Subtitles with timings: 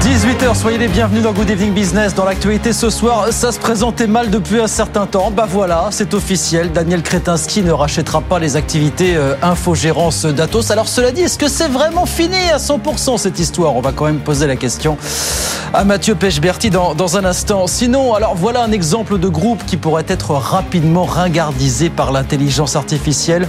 [0.00, 2.14] 18h, soyez les bienvenus dans Good Evening Business.
[2.14, 5.30] Dans l'actualité ce soir, ça se présentait mal depuis un certain temps.
[5.30, 6.72] Bah voilà, c'est officiel.
[6.72, 10.70] Daniel Kretinsky ne rachètera pas les activités euh, infogérance d'Atos.
[10.70, 13.76] Alors cela dit, est-ce que c'est vraiment fini à 100% cette histoire?
[13.76, 14.96] On va quand même poser la question
[15.74, 17.66] à Mathieu Pechberti dans, dans un instant.
[17.66, 23.46] Sinon, alors voilà un exemple de groupe qui pourrait être rapidement ringardisé par l'intelligence artificielle.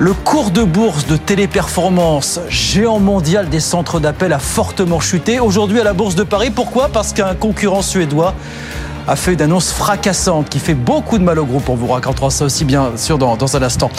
[0.00, 5.40] Le cours de bourse de Téléperformance, géant mondial des centres d'appel, a fortement chuté.
[5.40, 6.88] Aujourd'hui à la Bourse de Paris, pourquoi?
[6.88, 8.34] Parce qu'un concurrent suédois
[9.08, 11.68] a fait une annonce fracassante qui fait beaucoup de mal au groupe.
[11.70, 13.90] On vous racontera ça aussi bien sûr dans, un instant.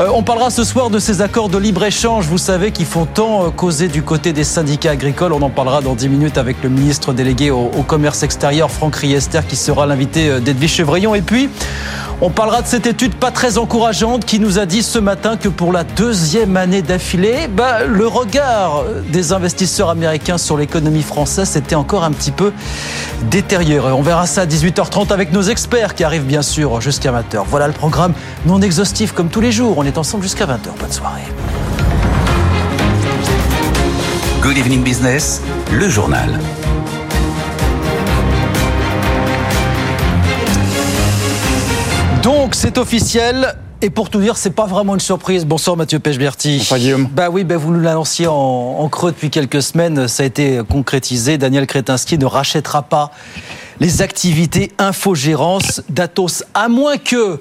[0.00, 3.46] Euh, on parlera ce soir de ces accords de libre-échange, vous savez, qui font tant
[3.46, 5.32] euh, causer du côté des syndicats agricoles.
[5.32, 8.96] On en parlera dans 10 minutes avec le ministre délégué au, au commerce extérieur, Franck
[8.96, 11.14] Riester, qui sera l'invité euh, d'Edwige Chevrillon.
[11.14, 11.48] Et puis,
[12.22, 15.50] on parlera de cette étude pas très encourageante qui nous a dit ce matin que
[15.50, 21.74] pour la deuxième année d'affilée, bah, le regard des investisseurs américains sur l'économie française était
[21.74, 22.54] encore un petit peu
[23.30, 23.92] détérioré.
[23.92, 27.44] On verra ça à 18h30 avec nos experts qui arrivent bien sûr jusqu'à 20h.
[27.46, 28.14] Voilà le programme
[28.46, 29.76] non exhaustif comme tous les jours.
[29.76, 30.78] On est ensemble jusqu'à 20h.
[30.80, 31.20] Bonne soirée.
[34.40, 36.40] Good Evening Business, le journal.
[42.22, 43.56] Donc c'est officiel.
[43.82, 45.44] Et pour tout dire, c'est pas vraiment une surprise.
[45.44, 46.58] Bonsoir Mathieu Pechberti.
[46.58, 47.08] Bonsoir Guillaume.
[47.12, 50.08] Bah oui, bah vous nous l'annonciez en, en, creux depuis quelques semaines.
[50.08, 51.36] Ça a été concrétisé.
[51.36, 53.12] Daniel Kretinsky ne rachètera pas
[53.80, 57.40] les activités infogérance d'Atos, à moins que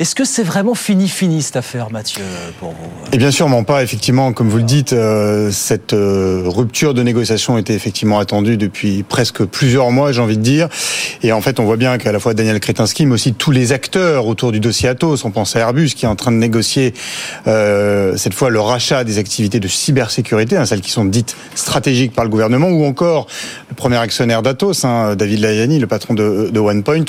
[0.00, 2.22] est-ce que c'est vraiment fini, fini cette affaire, Mathieu,
[2.60, 2.88] pour vous?
[3.12, 3.82] Et bien sûrement pas.
[3.82, 9.02] Effectivement, comme vous le dites, euh, cette euh, rupture de négociation était effectivement attendue depuis
[9.02, 10.68] presque plusieurs mois, j'ai envie de dire.
[11.24, 13.72] Et en fait, on voit bien qu'à la fois Daniel Kretinsky, mais aussi tous les
[13.72, 16.94] acteurs autour du dossier Atos, on pense à Airbus qui est en train de négocier
[17.48, 22.12] euh, cette fois le rachat des activités de cybersécurité, hein, celles qui sont dites stratégiques
[22.12, 23.26] par le gouvernement, ou encore
[23.68, 27.04] le premier actionnaire d'Atos, hein, David Layani, le patron de, de OnePoint,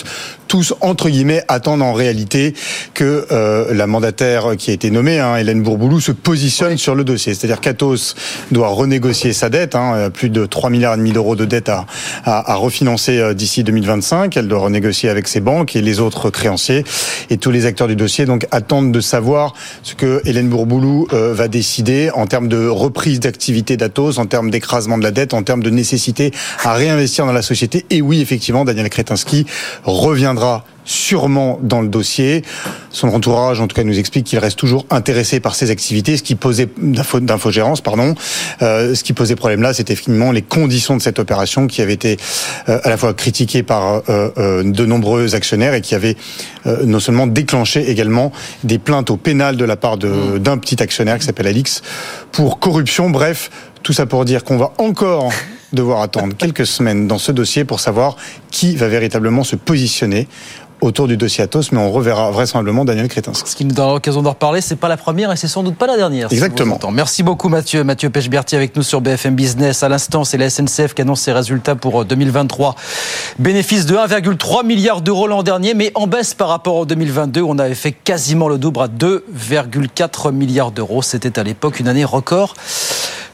[0.48, 2.56] tous entre guillemets attendent en réalité
[2.94, 7.04] que euh, la mandataire qui a été nommée, hein, Hélène Bourboulou, se positionne sur le
[7.04, 7.34] dossier.
[7.34, 8.16] C'est-à-dire qu'Atos
[8.52, 11.86] doit renégocier sa dette, hein, plus de 3 milliards et demi d'euros de dette à,
[12.26, 14.36] à, à refinancer d'ici 2025.
[14.38, 16.84] Elle doit renégocier avec ses banques et les autres créanciers.
[17.30, 19.54] Et tous les acteurs du dossier donc attendent de savoir
[19.84, 24.50] ce que Hélène Bourboulou euh, va décider en termes de reprise d'activité d'Atos, en termes
[24.50, 26.32] d'écrasement de la dette, en termes de nécessité
[26.64, 27.86] à réinvestir dans la société.
[27.90, 29.46] Et oui, effectivement, Daniel Kretinsky
[29.84, 32.44] reviendra sûrement dans le dossier.
[32.90, 36.18] Son entourage, en tout cas, nous explique qu'il reste toujours intéressé par ces activités.
[36.18, 38.16] Ce qui posait d'infogérance, pardon.
[38.64, 41.94] Euh, ce qui posait problème là, c'était finalement les conditions de cette opération qui avait
[41.94, 42.18] été
[42.70, 46.16] euh, à la fois critiquée par euh, euh de nombreux actionnaires et qui avait
[46.66, 48.32] euh, non seulement déclenché également
[48.64, 51.82] des plaintes au pénal de la part d'un petit actionnaire qui s'appelle Alix
[52.32, 53.10] pour corruption.
[53.10, 53.52] Bref,
[53.84, 55.32] tout ça pour dire qu'on va encore
[55.74, 58.16] devoir attendre quelques semaines dans ce dossier pour savoir
[58.52, 60.28] qui va véritablement se positionner
[60.82, 63.50] autour du dossier Atos, mais on reverra vraisemblablement Daniel Kretinsky.
[63.50, 65.76] Ce qui nous donne l'occasion d'en reparler, c'est pas la première et c'est sans doute
[65.76, 66.32] pas la dernière.
[66.32, 66.80] Exactement.
[66.82, 67.84] Si Merci beaucoup Mathieu.
[67.84, 69.84] Mathieu Pechberti avec nous sur BFM Business.
[69.84, 72.76] À l'instant, c'est la SNCF qui annonce ses résultats pour 2023.
[73.40, 77.50] Bénéfice de 1,3 milliard d'euros l'an dernier, mais en baisse par rapport au 2022 où
[77.50, 81.02] on avait fait quasiment le double à 2,4 milliards d'euros.
[81.02, 82.54] C'était à l'époque une année record.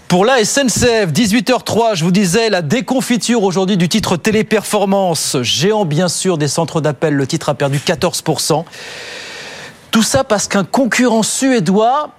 [0.07, 6.09] Pour la SNCF, 18h03, je vous disais, la déconfiture aujourd'hui du titre Téléperformance, géant bien
[6.09, 8.65] sûr des centres d'appel, le titre a perdu 14%.
[9.89, 12.11] Tout ça parce qu'un concurrent suédois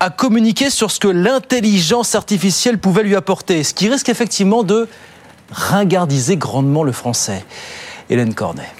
[0.00, 4.88] a communiqué sur ce que l'intelligence artificielle pouvait lui apporter, ce qui risque effectivement de
[5.50, 7.44] ringardiser grandement le français.
[8.08, 8.72] Hélène Cornet.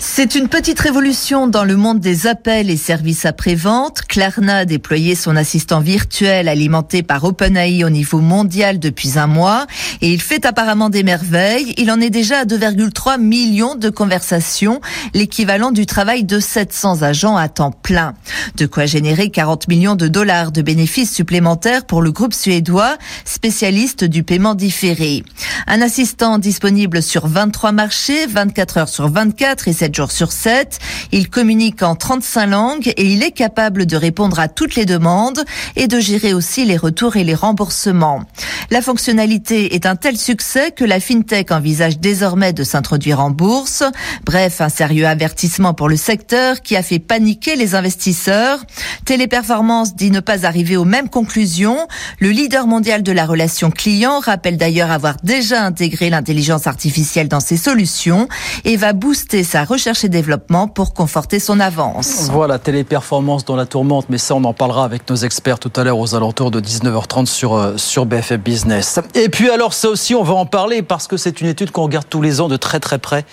[0.00, 4.02] C'est une petite révolution dans le monde des appels et services après-vente.
[4.02, 9.66] Klarna a déployé son assistant virtuel alimenté par OpenAI au niveau mondial depuis un mois
[10.00, 11.74] et il fait apparemment des merveilles.
[11.78, 14.80] Il en est déjà à 2,3 millions de conversations,
[15.14, 18.14] l'équivalent du travail de 700 agents à temps plein.
[18.56, 24.04] De quoi générer 40 millions de dollars de bénéfices supplémentaires pour le groupe suédois, spécialiste
[24.04, 25.24] du paiement différé.
[25.66, 30.78] Un assistant disponible sur 23 marchés, 24 heures sur 24 et 7 jours sur 7.
[31.12, 35.44] Il communique en 35 langues et il est capable de répondre à toutes les demandes
[35.76, 38.22] et de gérer aussi les retours et les remboursements.
[38.70, 43.82] La fonctionnalité est un tel succès que la FinTech envisage désormais de s'introduire en bourse.
[44.26, 48.58] Bref, un sérieux avertissement pour le secteur qui a fait paniquer les investisseurs.
[49.06, 51.88] Téléperformance dit ne pas arriver aux mêmes conclusions.
[52.18, 57.40] Le leader mondial de la relation client rappelle d'ailleurs avoir déjà intégré l'intelligence artificielle dans
[57.40, 58.28] ses solutions
[58.64, 62.28] et va booster sa recherche et développement pour conforter son avance.
[62.32, 65.84] Voilà, téléperformance dans la tourmente, mais ça on en parlera avec nos experts tout à
[65.84, 68.98] l'heure aux alentours de 19h30 sur, euh, sur BFM Business.
[69.14, 71.84] Et puis alors ça aussi on va en parler parce que c'est une étude qu'on
[71.84, 73.24] regarde tous les ans de très très près.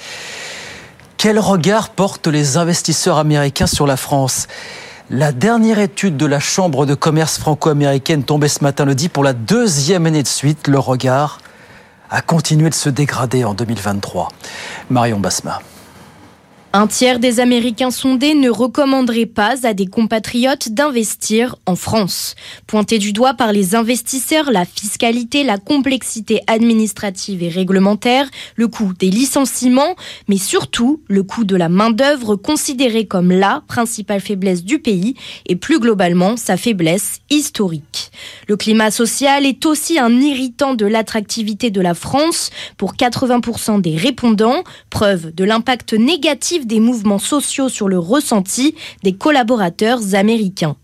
[1.17, 4.47] Quel regard portent les investisseurs américains sur la France?
[5.09, 9.23] La dernière étude de la Chambre de commerce franco-américaine tombée ce matin le dit pour
[9.23, 11.39] la deuxième année de suite, le regard
[12.11, 14.29] a continué de se dégrader en 2023.
[14.89, 15.59] Marion Basma.
[16.77, 22.35] Un tiers des Américains sondés ne recommanderaient pas à des compatriotes d'investir en France.
[22.67, 28.91] Pointé du doigt par les investisseurs, la fiscalité, la complexité administrative et réglementaire, le coût
[28.99, 29.95] des licenciements,
[30.27, 35.55] mais surtout le coût de la main-d'œuvre considéré comme la principale faiblesse du pays et
[35.55, 38.11] plus globalement sa faiblesse historique.
[38.49, 43.95] Le climat social est aussi un irritant de l'attractivité de la France pour 80% des
[43.95, 50.75] répondants, preuve de l'impact négatif des mouvements sociaux sur le ressenti des collaborateurs américains.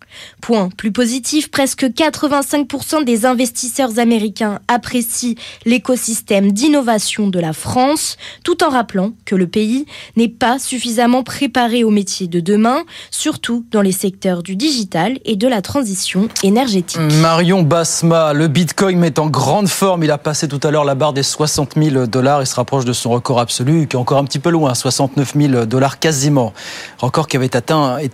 [0.42, 5.36] Point plus positif, presque 85% des investisseurs américains apprécient
[5.66, 9.86] l'écosystème d'innovation de la France, tout en rappelant que le pays
[10.18, 15.38] n'est pas suffisamment préparé aux métiers de demain, surtout dans les secteurs du digital et
[15.38, 17.00] de la transition énergétique.
[17.22, 20.04] Marion Basma, le Bitcoin est en grande forme.
[20.04, 22.42] Il a passé tout à l'heure la barre des 60 000 dollars.
[22.42, 25.34] Il se rapproche de son record absolu, qui est encore un petit peu loin, 69
[25.38, 26.54] 000 dollars quasiment.
[27.00, 27.58] Record qui avait été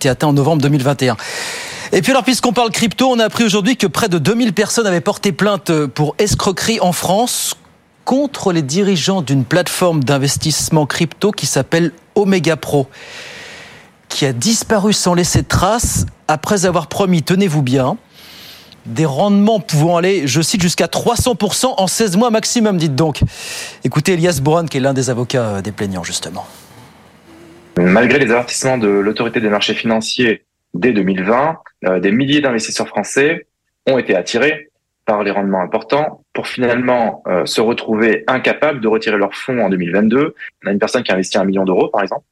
[0.08, 1.16] atteint en novembre 2021.
[1.92, 4.86] Et puis alors, puisqu'on parle crypto, on a appris aujourd'hui que près de 2000 personnes
[4.86, 7.56] avaient porté plainte pour escroquerie en France
[8.04, 12.88] contre les dirigeants d'une plateforme d'investissement crypto qui s'appelle Omega Pro,
[14.08, 17.96] qui a disparu sans laisser de traces après avoir promis, tenez-vous bien,
[18.86, 23.20] des rendements pouvant aller, je cite, jusqu'à 300% en 16 mois maximum, dites donc.
[23.84, 26.46] Écoutez Elias Boran, qui est l'un des avocats des plaignants, justement.
[27.78, 30.44] Malgré les avertissements de l'autorité des marchés financiers
[30.74, 33.46] dès 2020, euh, des milliers d'investisseurs français
[33.86, 34.70] ont été attirés
[35.06, 39.68] par les rendements importants pour finalement euh, se retrouver incapables de retirer leurs fonds en
[39.68, 40.34] 2022.
[40.64, 42.24] On a une personne qui a investi un million d'euros, par exemple.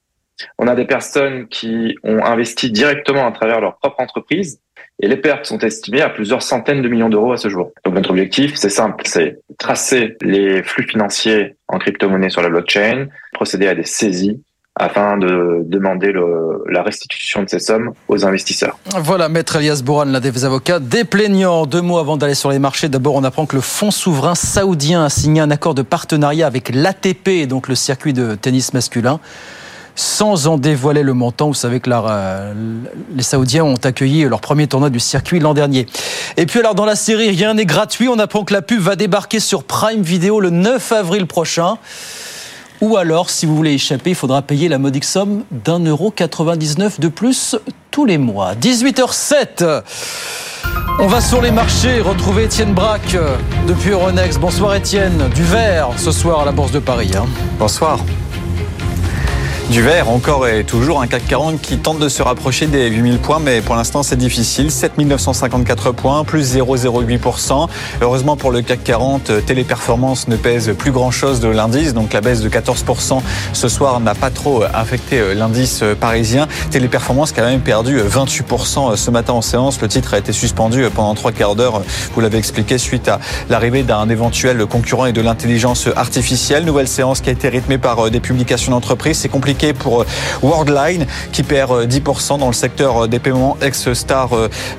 [0.58, 4.60] On a des personnes qui ont investi directement à travers leur propre entreprise
[5.00, 7.70] et les pertes sont estimées à plusieurs centaines de millions d'euros à ce jour.
[7.84, 13.06] Donc notre objectif, c'est simple, c'est tracer les flux financiers en crypto-monnaie sur la blockchain,
[13.32, 14.42] procéder à des saisies
[14.78, 18.78] afin de demander le, la restitution de ces sommes aux investisseurs.
[18.98, 21.64] Voilà, maître Elias Bouran, l'un des avocats des plaignants.
[21.64, 22.88] Deux mots avant d'aller sur les marchés.
[22.88, 26.74] D'abord, on apprend que le fonds souverain saoudien a signé un accord de partenariat avec
[26.74, 29.18] l'ATP, donc le circuit de tennis masculin.
[29.98, 32.52] Sans en dévoiler le montant, vous savez que la,
[33.14, 35.86] les Saoudiens ont accueilli leur premier tournoi du circuit l'an dernier.
[36.36, 38.94] Et puis alors dans la série Rien n'est gratuit, on apprend que la pub va
[38.94, 41.78] débarquer sur Prime Video le 9 avril prochain.
[42.80, 47.00] Ou alors, si vous voulez échapper, il faudra payer la modique somme d'un euro 99
[47.00, 47.56] de plus
[47.90, 48.54] tous les mois.
[48.54, 49.82] 18h07.
[50.98, 53.16] On va sur les marchés retrouver Étienne Braque
[53.66, 54.38] depuis Euronext.
[54.40, 57.10] Bonsoir Étienne, du vert ce soir à la Bourse de Paris.
[57.14, 57.26] Hein.
[57.58, 57.98] Bonsoir
[59.70, 63.18] du vert encore et toujours un CAC 40 qui tente de se rapprocher des 8000
[63.18, 64.70] points mais pour l'instant c'est difficile.
[64.70, 67.66] 7954 points plus 0,08%
[68.00, 72.20] heureusement pour le CAC 40 téléperformance ne pèse plus grand chose de l'indice donc la
[72.20, 73.20] baisse de 14%
[73.52, 76.46] ce soir n'a pas trop affecté l'indice parisien.
[76.70, 79.80] Téléperformance qui a même perdu 28% ce matin en séance.
[79.80, 81.82] Le titre a été suspendu pendant trois quarts d'heure
[82.14, 83.18] vous l'avez expliqué suite à
[83.50, 86.64] l'arrivée d'un éventuel concurrent et de l'intelligence artificielle.
[86.64, 89.18] Nouvelle séance qui a été rythmée par des publications d'entreprises.
[89.18, 90.06] C'est compliqué pour euh,
[90.42, 94.30] Worldline qui perd 10% euh, dans le secteur euh, des paiements ex-star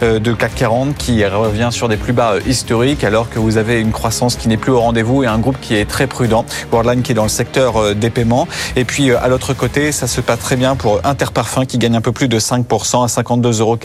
[0.01, 3.91] de CAC 40 qui revient sur des plus bas historiques alors que vous avez une
[3.91, 6.46] croissance qui n'est plus au rendez-vous et un groupe qui est très prudent.
[6.72, 8.48] Worldline qui est dans le secteur des paiements.
[8.75, 12.01] Et puis à l'autre côté, ça se passe très bien pour Interparfum qui gagne un
[12.01, 13.77] peu plus de 5% à 52,40 euros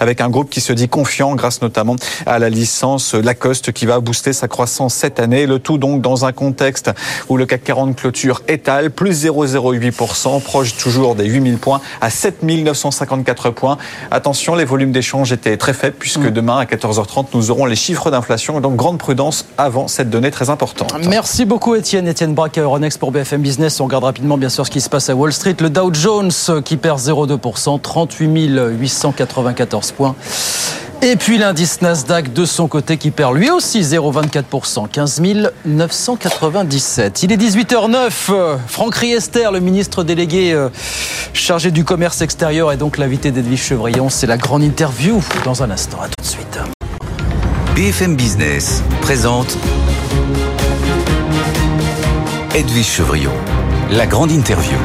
[0.00, 4.00] avec un groupe qui se dit confiant grâce notamment à la licence Lacoste qui va
[4.00, 5.46] booster sa croissance cette année.
[5.46, 6.90] Le tout donc dans un contexte
[7.28, 12.10] où le CAC 40 clôture étale plus 0,08% 2%, proche toujours des 8000 points à
[12.10, 13.78] 7954 points.
[14.10, 16.30] Attention, les volumes d'échange étaient très faibles puisque mm.
[16.30, 18.60] demain à 14h30, nous aurons les chiffres d'inflation.
[18.60, 20.92] Donc grande prudence avant cette donnée très importante.
[21.08, 22.08] Merci beaucoup Étienne.
[22.08, 23.80] Étienne Braque, Euronext pour BFM Business.
[23.80, 25.56] On regarde rapidement bien sûr ce qui se passe à Wall Street.
[25.60, 26.32] Le Dow Jones
[26.64, 30.14] qui perd 0,2%, 38 894 points.
[31.02, 35.22] Et puis l'indice Nasdaq de son côté qui perd lui aussi 0,24%, 15
[35.64, 37.22] 997.
[37.22, 38.58] Il est 18h09.
[38.66, 40.68] Franck Riester, le ministre délégué euh,
[41.32, 44.08] chargé du commerce extérieur, est donc l'invité d'Edwige Chevrillon.
[44.08, 45.98] C'est la grande interview dans un instant.
[46.00, 46.58] À tout de suite.
[47.74, 49.58] BFM Business présente
[52.54, 53.32] Edwige Chevrillon,
[53.90, 54.78] la grande interview.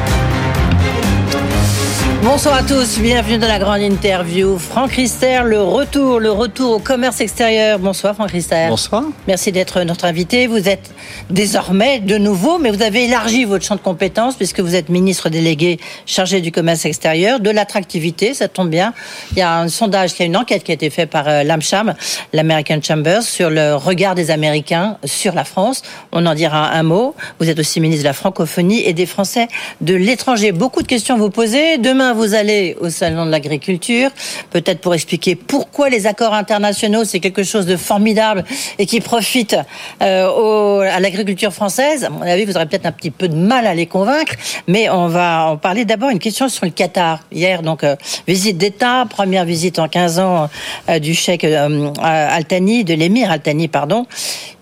[2.22, 4.56] Bonsoir à tous, bienvenue dans la grande interview.
[4.56, 7.80] Franck Rister, le retour, le retour au commerce extérieur.
[7.80, 8.66] Bonsoir Franck Rister.
[8.68, 9.02] Bonsoir.
[9.26, 10.46] Merci d'être notre invité.
[10.46, 10.92] Vous êtes
[11.30, 15.30] désormais de nouveau, mais vous avez élargi votre champ de compétences puisque vous êtes ministre
[15.30, 18.94] délégué chargé du commerce extérieur, de l'attractivité, ça tombe bien.
[19.32, 21.26] Il y a un sondage, il y a une enquête qui a été faite par
[21.26, 21.94] euh, l'AMCHAM,
[22.32, 25.82] l'American Chambers, sur le regard des Américains sur la France.
[26.12, 27.16] On en dira un mot.
[27.40, 29.48] Vous êtes aussi ministre de la francophonie et des Français
[29.80, 30.52] de l'étranger.
[30.52, 31.78] Beaucoup de questions vous posez.
[31.78, 34.10] Demain, vous allez au salon de l'agriculture,
[34.50, 38.44] peut-être pour expliquer pourquoi les accords internationaux c'est quelque chose de formidable
[38.78, 39.56] et qui profite
[40.02, 42.04] euh, à l'agriculture française.
[42.04, 44.34] À mon avis, vous aurez peut-être un petit peu de mal à les convaincre,
[44.66, 47.20] mais on va en parler d'abord une question sur le Qatar.
[47.32, 50.48] Hier, donc euh, visite d'État, première visite en 15 ans
[50.88, 54.06] euh, du cheikh Altani, de l'émir Altani, pardon.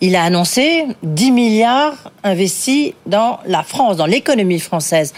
[0.01, 5.13] Il a annoncé 10 milliards investis dans la France, dans l'économie française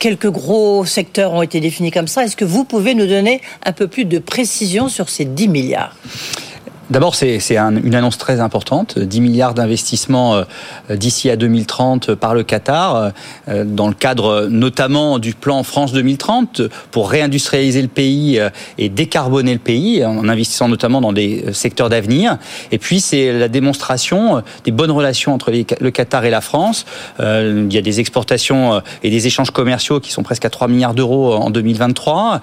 [0.00, 2.24] quelques gros secteurs ont été définis comme ça.
[2.24, 5.94] Est-ce que vous pouvez nous donner un peu plus de précision sur ces 10 milliards?
[6.90, 12.42] D'abord, c'est une annonce très importante, 10 milliards d'investissements euh, d'ici à 2030 par le
[12.42, 13.12] Qatar,
[13.48, 18.88] euh, dans le cadre notamment du plan France 2030 pour réindustrialiser le pays euh, et
[18.88, 22.38] décarboner le pays, en investissant notamment dans des secteurs d'avenir.
[22.72, 26.86] Et puis, c'est la démonstration des bonnes relations entre le Qatar et la France.
[27.20, 30.94] Il y a des exportations et des échanges commerciaux qui sont presque à 3 milliards
[30.94, 32.40] d'euros en 2023.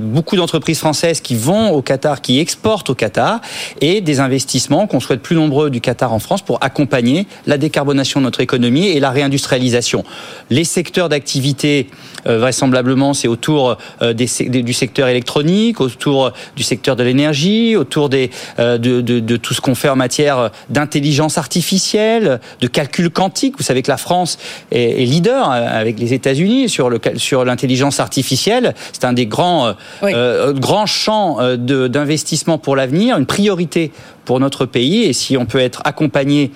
[0.00, 3.40] Beaucoup d'entreprises françaises qui vont au Qatar, qui exportent au Qatar
[3.80, 8.20] et des investissements qu'on souhaite plus nombreux du Qatar en France pour accompagner la décarbonation
[8.20, 10.04] de notre économie et la réindustrialisation.
[10.50, 11.88] Les secteurs d'activité,
[12.26, 14.26] euh, vraisemblablement, c'est autour euh, des,
[14.62, 19.54] du secteur électronique, autour du secteur de l'énergie, autour des, euh, de, de, de, tout
[19.54, 23.54] ce qu'on fait en matière d'intelligence artificielle, de calcul quantique.
[23.58, 24.38] Vous savez que la France
[24.70, 28.74] est, est leader avec les États-Unis sur le sur l'intelligence artificielle.
[28.92, 33.92] C'est un des grands grands champs d'investissement pour l'avenir, une priorité priorité
[34.26, 35.04] pour notre pays.
[35.04, 36.50] Et si on peut être accompagné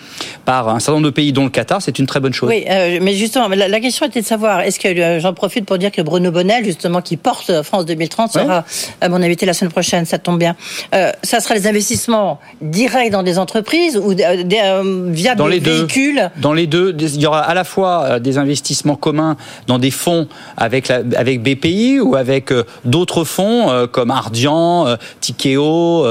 [0.44, 2.50] par un certain nombre de pays, dont le Qatar, c'est une très bonne chose.
[2.50, 5.78] Oui, euh, mais justement, la, question était de savoir, est-ce que euh, j'en profite pour
[5.78, 8.64] dire que Bruno Bonnel, justement, qui porte France 2030, sera
[9.00, 10.56] à mon invité la semaine prochaine, ça tombe bien.
[10.94, 16.30] Euh, ça sera des investissements directs dans des entreprises ou via dans des les véhicules?
[16.38, 19.36] Dans les deux, il y aura à la fois des investissements communs
[19.68, 22.52] dans des fonds avec, la, avec BPI ou avec
[22.84, 26.04] d'autres fonds comme Ardian, Tikeo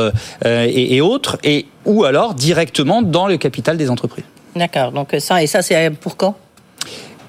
[0.45, 1.49] et, et autres et
[1.86, 4.25] ou alors directement dans le capital des entreprises.
[4.56, 4.91] D'accord.
[4.91, 6.36] Donc ça et ça c'est pour quand?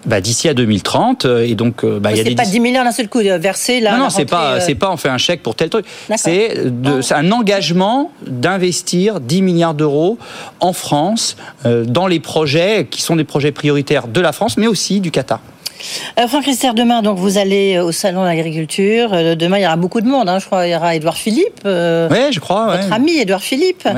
[0.07, 2.61] Bah, d'ici à 2030 euh, et donc euh, bah, il y a des pas 10
[2.61, 5.11] milliards d'un seul coup euh, versé là non non c'est pas c'est pas on fait
[5.11, 5.85] un chèque pour tel truc.
[6.17, 10.17] C'est un engagement d'investir 10 milliards d'euros
[10.61, 15.01] en France dans les projets qui sont des projets prioritaires de la France mais aussi
[15.01, 15.41] du Qatar
[16.19, 19.11] euh, Franck Rister, demain, donc vous allez au salon de l'agriculture.
[19.13, 20.29] Euh, demain, il y aura beaucoup de monde.
[20.29, 20.39] Hein.
[20.39, 21.61] Je crois il y aura Édouard Philippe.
[21.67, 22.77] Euh, oui, je crois.
[22.77, 23.89] Votre ami Édouard Philippe.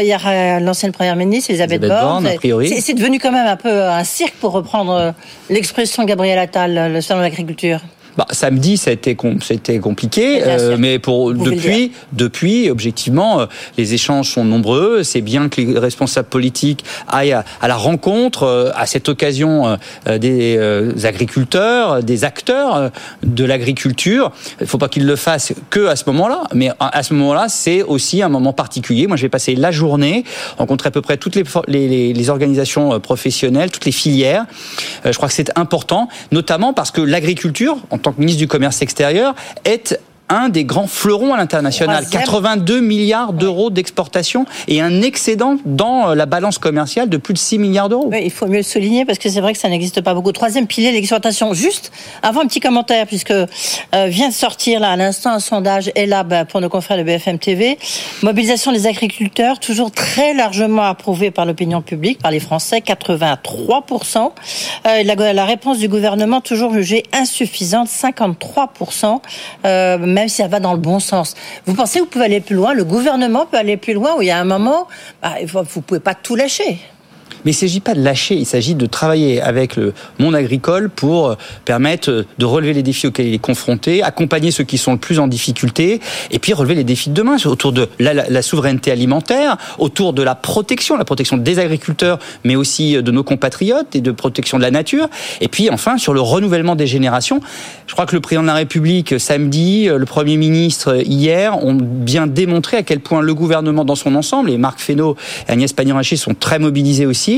[0.00, 2.28] il y aura l'ancienne première ministre Elisabeth, Borne.
[2.40, 5.14] C'est devenu quand même un peu un cirque pour reprendre
[5.48, 7.80] l'expression Gabriel Attal, le salon de l'agriculture.
[8.16, 13.46] Bah, samedi, ça a été, c'était compliqué, euh, mais pour depuis, depuis, objectivement, euh,
[13.78, 15.02] les échanges sont nombreux.
[15.02, 20.58] C'est bien que les responsables politiques aillent à, la rencontre, euh, à cette occasion, des
[21.04, 22.90] agriculteurs, des acteurs
[23.22, 24.32] de l'agriculture.
[24.60, 27.46] Il ne faut pas qu'ils le fassent que à ce moment-là, mais à ce moment-là,
[27.48, 29.06] c'est aussi un moment particulier.
[29.06, 30.24] Moi, je vais passer la journée,
[30.58, 34.46] rencontrer à peu près toutes les, les, les organisations professionnelles, toutes les filières.
[35.04, 39.34] Je crois que c'est important, notamment parce que l'agriculture, en tant ministre du Commerce extérieur,
[39.64, 39.98] est
[40.30, 42.06] un des grands fleurons à l'international.
[42.10, 47.58] 82 milliards d'euros d'exportation et un excédent dans la balance commerciale de plus de 6
[47.58, 48.10] milliards d'euros.
[48.12, 50.32] il faut mieux le souligner parce que c'est vrai que ça n'existe pas beaucoup.
[50.32, 51.52] Troisième pilier, l'exportation.
[51.52, 53.46] Juste avant un petit commentaire, puisque euh,
[54.06, 55.90] vient de sortir là à l'instant un sondage
[56.26, 57.78] bah, pour nos confrères de BFM TV.
[58.22, 64.30] Mobilisation des agriculteurs, toujours très largement approuvée par l'opinion publique, par les Français, 83%.
[64.86, 69.20] Euh, la, la, réponse du gouvernement, toujours jugée insuffisante, 53%,
[69.64, 71.34] euh, même si elle va dans le bon sens.
[71.66, 72.74] Vous pensez que vous pouvez aller plus loin?
[72.74, 74.88] Le gouvernement peut aller plus loin où il y a un moment,
[75.22, 76.78] bah, vous ne pouvez pas tout lâcher
[77.44, 80.90] mais il ne s'agit pas de lâcher, il s'agit de travailler avec le monde agricole
[80.90, 84.92] pour euh, permettre de relever les défis auxquels il est confronté, accompagner ceux qui sont
[84.92, 88.90] le plus en difficulté, et puis relever les défis de demain autour de la, souveraineté
[88.90, 93.94] alimentaire, autour de la protection, la protection des agriculteurs, mais aussi euh, de nos compatriotes
[93.94, 95.08] et de protection de la nature,
[95.40, 97.40] et puis enfin sur le renouvellement des générations.
[97.86, 101.74] Je crois que le président de la République samedi, euh, le Premier ministre hier ont
[101.74, 105.16] bien démontré à quel point le gouvernement dans son ensemble, et Marc Fesneau
[105.48, 107.29] et Agnès Pannier-Runacher sont très mobilisés aussi,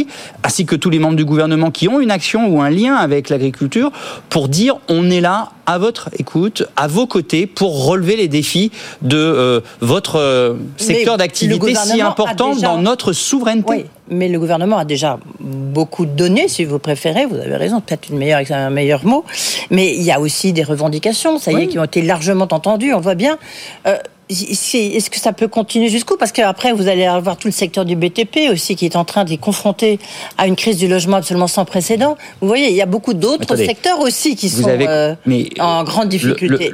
[0.44, 3.28] ainsi que tous les membres du gouvernement qui ont une action ou un lien avec
[3.28, 3.90] l'agriculture,
[4.28, 8.72] pour dire on est là à votre écoute, à vos côtés, pour relever les défis
[9.00, 13.86] de euh, votre euh, secteur d'activité si important dans notre souveraineté.
[14.10, 17.26] mais le gouvernement a déjà beaucoup donné, si vous préférez.
[17.26, 19.24] Vous avez raison, peut-être une meilleure, un meilleur mot.
[19.70, 22.92] Mais il y a aussi des revendications, ça y est, qui ont été largement entendues.
[22.92, 23.38] On voit bien.
[23.86, 23.96] Euh,
[24.32, 26.16] est-ce que ça peut continuer jusqu'où?
[26.16, 29.24] Parce qu'après, vous allez avoir tout le secteur du BTP aussi qui est en train
[29.24, 29.98] d'être confronté
[30.38, 32.16] à une crise du logement absolument sans précédent.
[32.40, 35.14] Vous voyez, il y a beaucoup d'autres secteurs aussi qui sont euh,
[35.58, 36.72] en grande difficulté.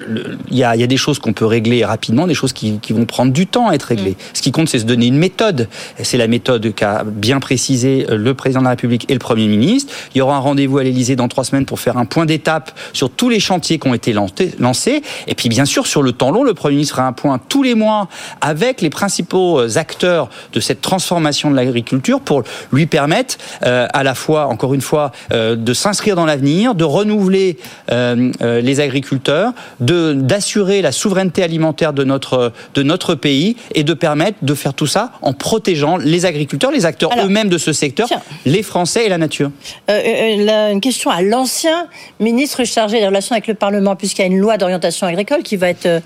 [0.50, 3.47] Il y, a, des choses qu'on peut régler rapidement, des choses qui, vont prendre du
[3.47, 4.12] temps à être réglées.
[4.12, 4.35] Mm.
[4.35, 5.69] Ce qui compte, c'est se donner une méthode.
[6.03, 9.47] C'est la méthode qu'a bien précisé euh, le président de la République et le Premier
[9.47, 9.93] ministre.
[10.15, 12.73] Il y aura un rendez-vous à l'Élysée dans trois semaines pour faire un point d'étape
[12.93, 15.03] sur tous les chantiers qui ont été lancés.
[15.27, 17.62] Et puis, bien sûr, sur le temps long, le Premier ministre fera un point tous
[17.62, 18.09] les mois
[18.40, 24.02] avec les principaux euh, acteurs de cette transformation de l'agriculture pour lui permettre euh, à
[24.02, 30.12] la fois, encore une fois, euh, de s'inscrire dans l'avenir, de renouveler les agriculteurs, de
[30.12, 34.87] d'assurer la souveraineté alimentaire de notre de notre pays et de permettre de faire tout
[34.87, 38.09] ça en protégeant les agriculteurs, les acteurs eux-mêmes de ce secteur,
[38.45, 39.50] les Français et la nature.
[39.88, 41.87] une question à l'ancien
[42.21, 45.57] ministre chargé des relations avec le Parlement, puisqu'il y a une loi d'orientation agricole qui
[45.57, 46.02] va être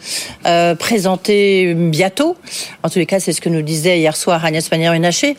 [0.79, 1.32] présentée
[1.75, 2.37] bientôt.
[2.83, 5.37] En tous les cas, c'est ce que nous disait hier soir Agnès Pannier-Runacher.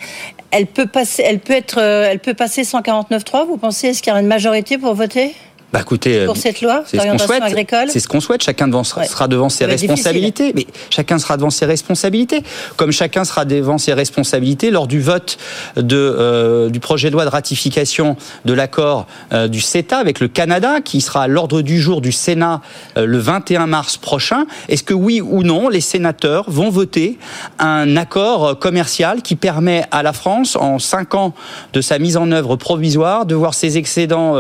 [0.52, 3.48] Elle peut passer, elle peut être, euh, elle peut passer 149.3.
[3.48, 3.88] Vous pensez?
[3.88, 5.34] Est-ce qu'il y aura une majorité pour voter?
[5.74, 8.44] Bah écoutez, pour cette loi d'orientation agricole C'est ce qu'on souhaite.
[8.44, 10.54] Chacun devant, sera devant ses responsabilités.
[10.54, 12.44] Mais chacun sera devant ses responsabilités.
[12.78, 15.40] Comme chacun sera devant ses responsabilités lors du vote
[15.76, 20.28] de, euh, du projet de loi de ratification de l'accord euh, du CETA avec le
[20.28, 22.62] Canada, qui sera à l'ordre du jour du Sénat
[22.98, 24.46] euh, le 21 mars prochain.
[24.70, 27.18] Est-ce que oui ou non, les sénateurs vont voter
[27.58, 31.34] un accord commercial qui permet à la France, en cinq ans
[31.74, 34.38] de sa mise en œuvre provisoire, de voir ses excédents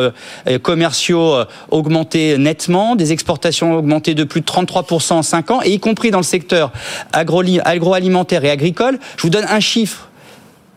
[0.62, 5.72] commerciaux euh, augmenté nettement, des exportations augmentées de plus de 33% en 5 ans, et
[5.72, 6.72] y compris dans le secteur
[7.14, 9.00] agroalimentaire et agricole.
[9.18, 10.10] Je vous donne un chiffre.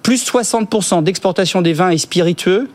[0.03, 2.69] Plus 60% d'exportation des vins et spiritueux,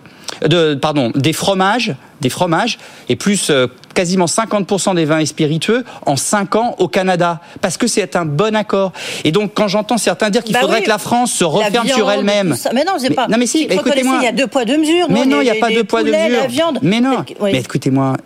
[0.48, 2.78] de, pardon, des fromages, des fromages,
[3.10, 7.78] et plus euh, quasiment 50% des vins et spiritueux en 5 ans au Canada, parce
[7.78, 8.94] que c'est un bon accord.
[9.24, 12.10] Et donc, quand j'entends certains dire qu'il bah faudrait que la France se referme sur
[12.10, 12.56] elle-même.
[12.74, 13.28] Mais non, c'est pas.
[13.28, 14.18] Non, mais si, écoutez-moi.
[14.22, 15.08] Il y a deux poids, deux mesures.
[15.10, 16.74] Mais non, il n'y a pas deux poids, deux mesures.
[16.82, 17.24] Mais non.
[17.42, 18.18] Mais écoutez-moi,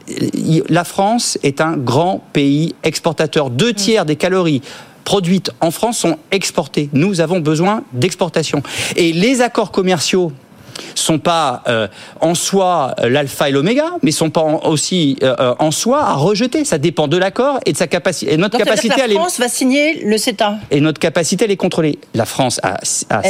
[0.70, 3.50] la France est un grand pays exportateur.
[3.50, 3.76] Deux mm.
[3.76, 4.62] tiers des calories
[5.06, 6.90] produites en France sont exportées.
[6.92, 8.62] Nous avons besoin d'exportation.
[8.98, 10.34] Et les accords commerciaux
[10.96, 11.88] sont pas euh,
[12.22, 16.66] en soi euh, l'alpha et l'oméga, mais sont pas aussi euh, en soi à rejeter.
[16.66, 18.34] Ça dépend de l'accord et de sa capacité.
[18.34, 20.58] Et notre capacité à la France va signer le CETA.
[20.72, 22.00] Et notre capacité à les contrôler.
[22.14, 22.84] La France a,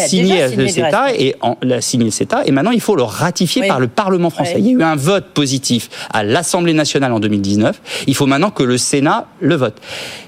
[0.07, 3.67] signé, le CETA et en, a signé le CETA et maintenant il faut le ratifier
[3.67, 4.55] par le Parlement français.
[4.57, 7.79] Il y a eu un vote positif à l'Assemblée nationale en 2019.
[8.07, 9.79] Il faut maintenant que le Sénat le vote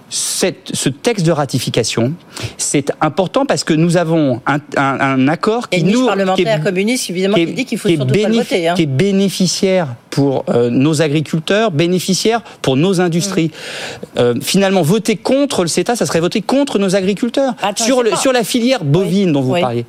[0.09, 2.13] cette, ce texte de ratification,
[2.57, 7.35] c'est important parce que nous avons un, un, un accord qui nous parlementaire communiste évidemment
[7.35, 8.73] qui, dit qu'il faut surtout pas le voter, hein.
[8.75, 13.47] qui est bénéficiaire pour euh, nos agriculteurs, bénéficiaire pour nos industries.
[13.47, 14.19] Mm.
[14.19, 17.53] Euh, finalement, voter contre le CETA, ça serait voter contre nos agriculteurs.
[17.75, 19.85] sur, le, sur la filière bovine dont vous parliez,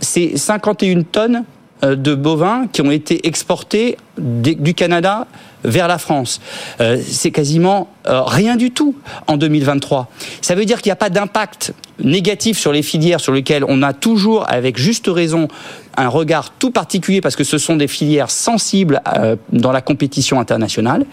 [0.00, 1.44] c'est 51 tonnes
[1.84, 5.26] euh, de bovins qui ont été exportés du Canada
[5.64, 6.40] vers la France.
[6.80, 8.94] Euh, c'est quasiment euh, rien du tout
[9.26, 10.10] en 2023.
[10.40, 13.82] Ça veut dire qu'il n'y a pas d'impact négatif sur les filières sur lesquelles on
[13.82, 15.48] a toujours, avec juste raison,
[15.96, 20.40] un regard tout particulier parce que ce sont des filières sensibles euh, dans la compétition
[20.40, 21.04] internationale.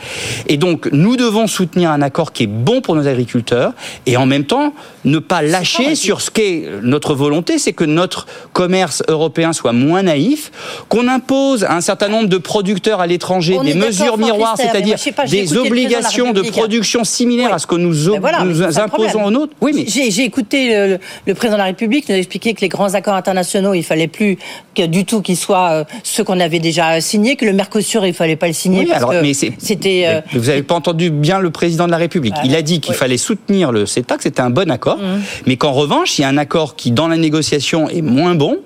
[0.47, 3.73] Et donc, nous devons soutenir un accord qui est bon pour nos agriculteurs
[4.05, 8.27] et en même temps ne pas lâcher sur ce qu'est notre volonté, c'est que notre
[8.53, 10.51] commerce européen soit moins naïf,
[10.89, 14.97] qu'on impose à un certain nombre de producteurs à l'étranger des mesures miroirs, c'est-à-dire
[15.29, 19.53] des obligations de, production similaires à ce que nous, ben nous imposons aux nôtres.
[19.61, 23.15] Oui, mais j'ai écouté le, président de la République nous expliquer que les grands accords
[23.15, 24.37] internationaux, il fallait plus
[24.75, 28.35] du tout qu'ils soient euh, ceux qu'on avait déjà signés, que le Mercosur, il fallait
[28.35, 30.03] pas le signer parce alors, que c'était.
[30.05, 32.35] Euh, vous n'avez pas entendu bien le président de la République.
[32.43, 35.21] il a dit qu'il fallait soutenir le CETA, que c'était un bon accord, mmh.
[35.47, 38.59] mais qu'en revanche, il y a un accord qui, dans la négociation, est moins bon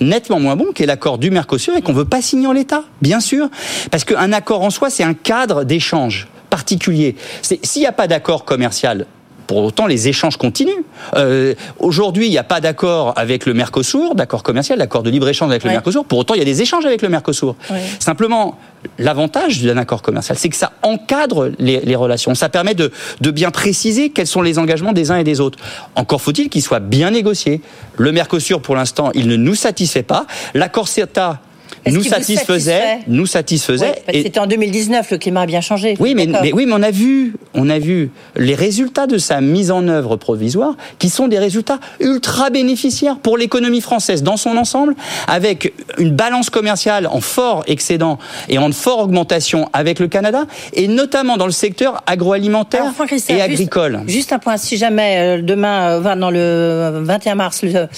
[0.00, 2.84] nettement moins bon, qui est l'accord du Mercosur et qu'on veut pas signer en l'état,
[3.02, 3.48] bien sûr,
[3.90, 7.16] parce qu'un accord en soi, c'est un cadre d'échange particulier.
[7.42, 9.06] S'il n'y a pas d'accord commercial
[9.46, 10.82] pour autant, les échanges continuent.
[11.14, 15.50] Euh, Aujourd'hui, il n'y a pas d'accord avec le Mercosur, d'accord commercial, d'accord de libre-échange
[15.50, 16.04] avec le Mercosur.
[16.04, 17.56] Pour autant, il y a des échanges avec le Mercosur.
[17.98, 18.58] Simplement,
[18.98, 22.34] l'avantage d'un accord commercial, c'est que ça encadre les, les relations.
[22.34, 25.58] Ça permet de, de, bien préciser quels sont les engagements des uns et des autres.
[25.94, 27.60] Encore faut-il qu'il soit bien négocié.
[27.96, 30.26] Le Mercosur, pour l'instant, il ne nous satisfait pas.
[30.54, 31.40] L'accord CETA
[31.86, 34.02] nous satisfaisait, nous satisfaisait.
[34.12, 35.94] C'était en 2019, le climat a bien changé.
[36.00, 39.70] Oui, mais, oui, mais on a vu, on a vu les résultats de sa mise
[39.70, 44.94] en œuvre provisoire, qui sont des résultats ultra bénéficiaires pour l'économie française dans son ensemble,
[45.28, 48.18] avec une balance commerciale en fort excédent
[48.48, 52.92] et en forte augmentation avec le Canada, et notamment dans le secteur agroalimentaire
[53.28, 54.00] et agricole.
[54.06, 57.88] Juste, un point, si jamais euh, demain, euh, dans le 21 mars, le,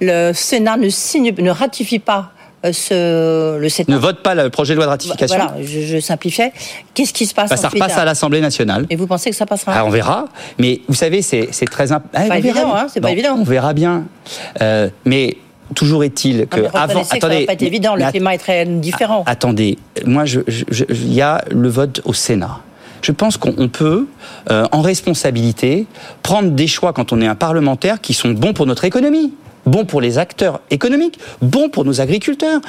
[0.00, 4.74] le Sénat ne signe, ne ratifie pas euh, ce, le Ne vote pas le projet
[4.74, 5.36] de loi de ratification.
[5.36, 6.52] Voilà, je, je simplifiais.
[6.94, 8.86] Qu'est-ce qui se passe bah, Ça repasse à l'Assemblée nationale.
[8.90, 10.26] Et vous pensez que ça passera ah, On verra.
[10.58, 12.18] Mais vous savez, c'est très important.
[12.20, 13.36] Ah, pas évident, hein, c'est pas évident.
[13.38, 14.04] On verra bien.
[14.60, 15.36] Euh, mais
[15.74, 17.94] toujours est-il que avant, attendez, ça va pas être évident.
[17.94, 19.22] Le climat est très différent.
[19.26, 22.60] attendez, moi, il y a le vote au Sénat
[23.02, 24.08] je pense qu'on peut,
[24.50, 25.86] euh, en responsabilité,
[26.22, 29.32] prendre des choix quand on est un parlementaire qui sont bons pour notre économie
[29.68, 32.60] bon pour les acteurs économiques, bon pour nos agriculteurs.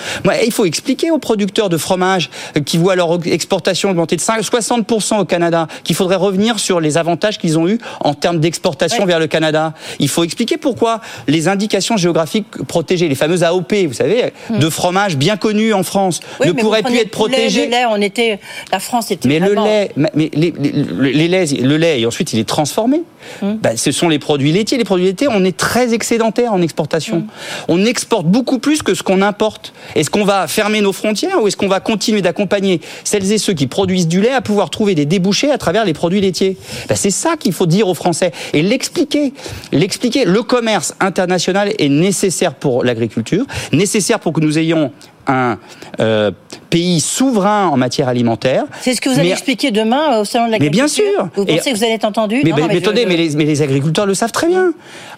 [0.45, 2.29] Il faut expliquer aux producteurs de fromage
[2.65, 7.37] qui voient leur exportation augmenter de 60% au Canada qu'il faudrait revenir sur les avantages
[7.37, 9.73] qu'ils ont eus en termes d'exportation vers le Canada.
[9.99, 14.59] Il faut expliquer pourquoi les indications géographiques protégées, les fameuses AOP, vous savez, hmm.
[14.59, 17.65] de fromage bien connues en France, ne pourraient plus être protégées.
[17.65, 18.39] Le lait, on était,
[18.71, 20.53] la France était mais le lait, mais les,
[20.99, 23.03] les, laits, le lait et ensuite il est transformé.
[23.41, 23.55] Hmm.
[23.61, 24.77] Ben, ce sont les produits laitiers.
[24.77, 27.27] Les produits laitiers, on est très excédentaire en exportation Mm.
[27.67, 29.73] On exporte beaucoup plus que ce qu'on importe.
[29.95, 33.53] Est-ce qu'on va fermer nos frontières ou est-ce qu'on va continuer d'accompagner celles et ceux
[33.53, 36.57] qui produisent du lait à pouvoir trouver des débouchés à travers les produits laitiers?
[36.87, 39.33] Ben, C'est ça qu'il faut dire aux Français et l'expliquer.
[39.71, 40.25] L'expliquer.
[40.25, 44.91] Le commerce international est nécessaire pour l'agriculture, nécessaire pour que nous ayons
[45.29, 45.57] un
[45.99, 46.31] euh,
[46.69, 48.65] pays souverain en matière alimentaire.
[48.81, 50.83] C'est ce que vous allez expliquer demain euh, au salon de l'agriculture.
[50.83, 51.29] Mais bien sûr.
[51.35, 54.31] Vous pensez que vous allez être entendu Mais, mais, attendez, mais, les, agriculteurs le savent
[54.31, 54.73] très bien.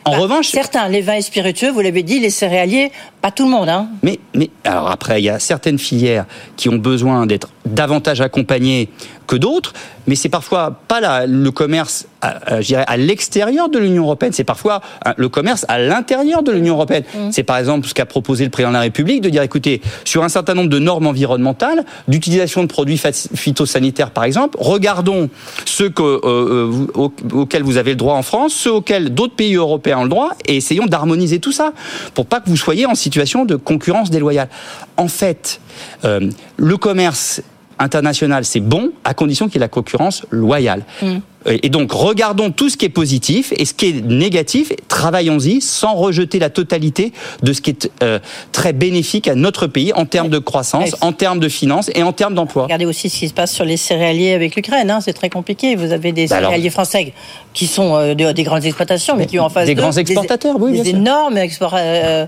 [0.06, 3.46] En bah, revanche, certains, les vins et spiritueux, vous l'avez dit, les céréaliers, pas tout
[3.46, 3.70] le monde.
[3.70, 3.88] Hein.
[4.04, 6.26] Mais, mais alors après, il y a certaines filières
[6.58, 8.90] qui ont besoin d'être davantage accompagnées
[9.28, 9.74] que d'autres,
[10.08, 12.40] mais c'est parfois pas le commerce, à,
[12.88, 17.04] à l'extérieur de l'Union européenne, c'est parfois hein, le commerce à l'intérieur de l'Union européenne.
[17.14, 17.32] Mmh.
[17.32, 20.24] C'est par exemple ce qu'a proposé le président de la République de dire, écoutez, sur
[20.24, 23.00] un certain nombre de normes environnementales, d'utilisation de produits
[23.36, 25.30] phytosanitaires par exemple, regardons
[25.66, 29.56] ceux que, euh, euh auxquels vous avez le droit en France, ceux auxquels d'autres pays
[29.56, 31.74] européens ont le droit, et essayons d'harmoniser tout ça
[32.14, 34.50] pour pas que vous soyez en situation de concurrence déloyale.
[34.98, 35.62] En fait,
[36.06, 37.42] euh, le commerce
[37.82, 40.84] international, c'est bon, à condition qu'il y ait la concurrence loyale.
[41.02, 41.18] Mm.
[41.48, 45.96] Et donc, regardons tout ce qui est positif et ce qui est négatif, travaillons-y sans
[45.96, 48.20] rejeter la totalité de ce qui est euh,
[48.52, 52.14] très bénéfique à notre pays en termes de croissance, en termes de finances et en
[52.14, 52.64] termes d'emploi.
[52.64, 55.76] Regardez aussi ce qui se passe sur les céréaliers avec l'Ukraine, hein, c'est très compliqué.
[55.76, 57.14] Vous avez des bah céréaliers français
[57.54, 60.64] qui sont euh, des, grandes exploitations, mais qui ont en face des grands exportateurs, des,
[60.64, 62.28] oui, des énormes exportateurs.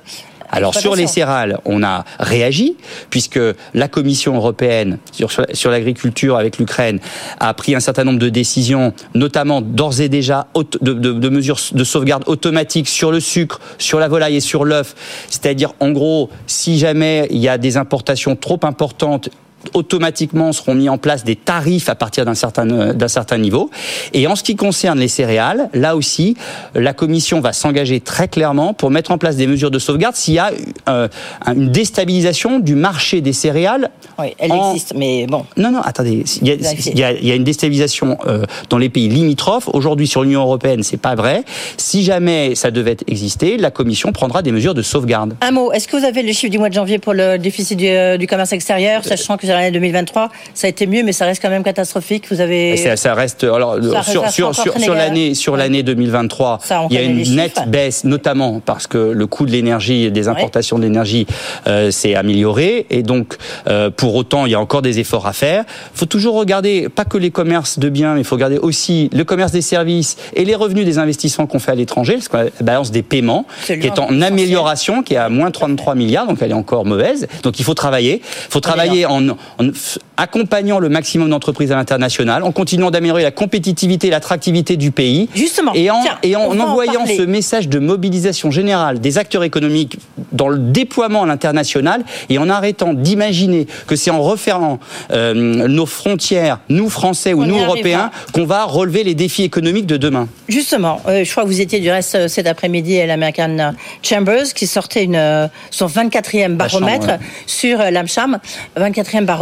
[0.54, 2.78] Alors sur les céréales, on a réagi
[3.10, 3.40] puisque
[3.74, 7.00] la Commission européenne sur, sur l'agriculture avec l'Ukraine
[7.40, 11.58] a pris un certain nombre de décisions, notamment d'ores et déjà de, de, de, mesures
[11.72, 14.94] de sauvegarde automatique sur le sucre, sur la volaille et sur l'œuf.
[15.28, 19.30] C'est-à-dire en gros, si jamais il y a des importations trop importantes
[19.74, 23.70] automatiquement seront mis en place des tarifs à partir d'un certain d'un certain niveau.
[24.14, 26.36] Et en ce qui concerne les céréales, là aussi,
[26.76, 30.36] la Commission va s'engager très clairement pour mettre en place des mesures de sauvegarde s'il
[30.36, 30.52] y a
[30.90, 31.08] euh,
[31.48, 33.92] une déstabilisation du marché des céréales.
[34.20, 35.46] Oui, elle existe, mais bon.
[35.58, 36.24] Non, non, attendez.
[36.42, 39.10] Il y a, il y a, il y a une déstabilisation euh, dans les pays
[39.10, 39.70] limitrophes.
[39.74, 41.44] Aujourd'hui, sur l'Union européenne, c'est pas vrai.
[41.78, 45.36] Si jamais ça devait exister, la Commission prendra des mesures de sauvegarde.
[45.42, 45.72] Un mot.
[45.72, 48.18] Est-ce que vous avez le chiffre du mois de janvier pour le déficit du, euh,
[48.18, 51.50] du commerce extérieur, sachant que l'année 2023, ça a été mieux, mais ça reste quand
[51.50, 52.26] même catastrophique.
[52.30, 52.78] Vous avez.
[52.78, 53.44] Ça, ça reste.
[53.44, 57.18] Alors, Ça sur, sur, sur, l'année sur l'année 2023, Ça, on il y a une
[57.36, 57.68] nette chiffres.
[57.68, 61.28] baisse, notamment parce que le coût de l'énergie et des importations d'énergie
[61.68, 63.38] euh, s'est amélioré, et donc
[63.68, 65.64] euh, pour autant, il y a encore des efforts à faire.
[65.94, 69.10] Il faut toujours regarder pas que les commerces de biens, mais il faut regarder aussi
[69.14, 72.38] le commerce des services et les revenus des investissements qu'on fait à l'étranger, parce que
[72.38, 76.40] la balance des paiements qui est en amélioration, qui est à moins 33 milliards, donc
[76.42, 77.28] elle est encore mauvaise.
[77.44, 78.22] Donc il faut travailler.
[78.24, 79.22] Il faut travailler en,
[79.60, 79.70] en
[80.18, 85.30] accompagnant le maximum d'entreprises à l'international, en continuant d'améliorer la compétitivité et l'attractivité du pays.
[85.34, 85.74] Justement.
[85.74, 87.18] Et en, Tiens, et en en envoyant parler.
[87.18, 89.98] ce message de mobilisation générale des acteurs économiques
[90.32, 94.80] dans le déploiement à l'international et en arrêtant d'imaginer que c'est en refermant
[95.12, 97.64] euh, nos frontières, nous Français ou On nous.
[97.64, 100.28] Européens, qu'on va relever les défis économiques de demain.
[100.50, 104.54] Justement, euh, je crois que vous étiez du reste euh, cet après-midi à l'American Chambers
[104.54, 107.20] qui sortait une, euh, son 24e baromètre ouais.
[107.46, 108.40] sur euh, l'AMCHAM,
[108.78, 109.33] 24e baromètre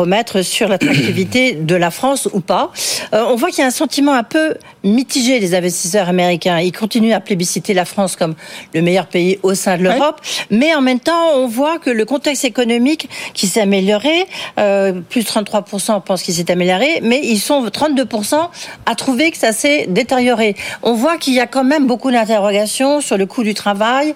[0.43, 2.71] sur l'attractivité de la France ou pas.
[3.13, 6.59] Euh, on voit qu'il y a un sentiment un peu mitigé des investisseurs américains.
[6.59, 8.35] Ils continuent à plébisciter la France comme
[8.73, 12.05] le meilleur pays au sein de l'Europe, mais en même temps, on voit que le
[12.05, 14.25] contexte économique qui s'est amélioré,
[14.59, 18.49] euh, plus 33% pensent qu'il s'est amélioré, mais ils sont 32%
[18.85, 20.55] à trouver que ça s'est détérioré.
[20.83, 24.15] On voit qu'il y a quand même beaucoup d'interrogations sur le coût du travail.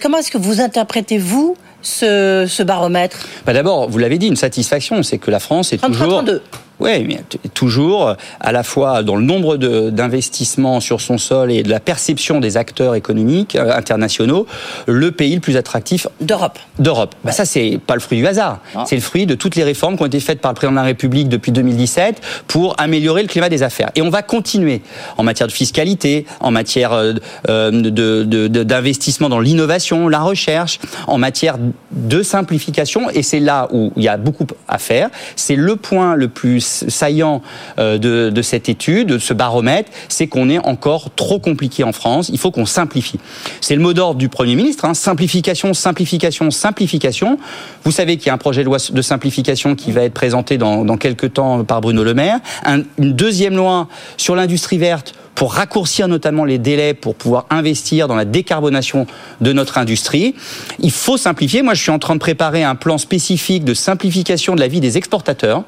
[0.00, 4.36] Comment est-ce que vous interprétez, vous, ce, ce baromètre Bah D'abord, vous l'avez dit, une
[4.36, 6.18] satisfaction, c'est que la France est 33, toujours...
[6.24, 6.42] 32.
[6.80, 7.20] Oui, mais
[7.54, 12.40] toujours à la fois dans le nombre d'investissements sur son sol et de la perception
[12.40, 14.46] des acteurs économiques euh, internationaux,
[14.86, 16.58] le pays le plus attractif d'Europe.
[16.78, 17.14] D'Europe.
[17.24, 18.60] Bah ça, c'est pas le fruit du hasard.
[18.86, 20.76] C'est le fruit de toutes les réformes qui ont été faites par le président de
[20.76, 23.90] la République depuis 2017 pour améliorer le climat des affaires.
[23.94, 24.82] Et on va continuer
[25.16, 27.14] en matière de fiscalité, en matière euh,
[27.48, 27.90] euh, de-
[28.24, 31.56] de- de- d'investissement dans l'innovation, la recherche, en matière
[31.92, 33.10] de simplification.
[33.10, 35.08] Et c'est là où il y a beaucoup à faire.
[35.36, 37.42] C'est le point le plus saillant
[37.78, 42.28] euh, de, cette étude, de ce baromètre, c'est qu'on est encore trop compliqué en France.
[42.32, 43.18] Il faut qu'on simplifie.
[43.60, 44.84] C'est le mot d'ordre du Premier ministre.
[44.84, 44.94] hein.
[44.94, 47.38] Simplification, simplification, simplification.
[47.84, 50.58] Vous savez qu'il y a un projet de loi de simplification qui va être présenté
[50.58, 52.38] dans, quelques temps par Bruno Le Maire.
[52.64, 58.06] Un- une deuxième loi sur l'industrie verte pour raccourcir notamment les délais pour pouvoir investir
[58.08, 59.06] dans la décarbonation
[59.40, 60.34] de notre industrie.
[60.78, 61.62] Il faut simplifier.
[61.62, 64.80] Moi, je suis en train de préparer un plan spécifique de simplification de la vie
[64.80, 65.64] des exportateurs.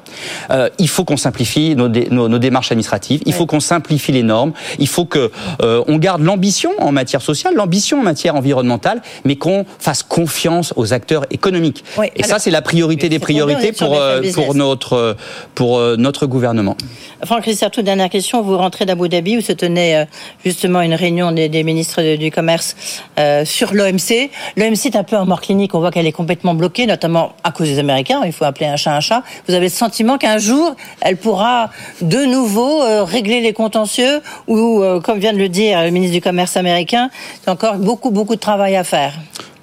[0.51, 3.21] Euh, il faut qu'on simplifie nos, dé- nos- nos démarches administratives.
[3.25, 4.53] Il faut qu'on simplifie les normes.
[4.79, 9.35] Il faut que euh, on garde l'ambition en matière sociale, l'ambition en matière environnementale, mais
[9.35, 11.83] qu'on fasse confiance aux acteurs économiques.
[12.15, 15.15] Et ça, c'est la priorité des priorités pour euh, pour notre
[15.55, 16.77] pour notre gouvernement.
[17.25, 18.41] Franck Richard, toute dernière question.
[18.41, 20.05] Vous rentrez d'Abu Dhabi où se tenait euh,
[20.45, 22.75] justement une réunion des, ministres du commerce
[23.19, 24.29] euh, sur l'OMC.
[24.55, 25.75] L'OMC est un peu en mort clinique.
[25.75, 28.21] On voit qu'elle est complètement bloquée, notamment à cause des Américains.
[28.25, 29.23] Il faut appeler un chat un chat.
[29.47, 31.69] Vous avez le sentiment qu'un jour, elle pourra
[32.01, 36.21] de nouveau euh, régler les contentieux ou, comme vient de le dire le ministre du
[36.21, 37.09] Commerce américain,
[37.43, 39.13] c'est encore beaucoup, beaucoup de travail à faire.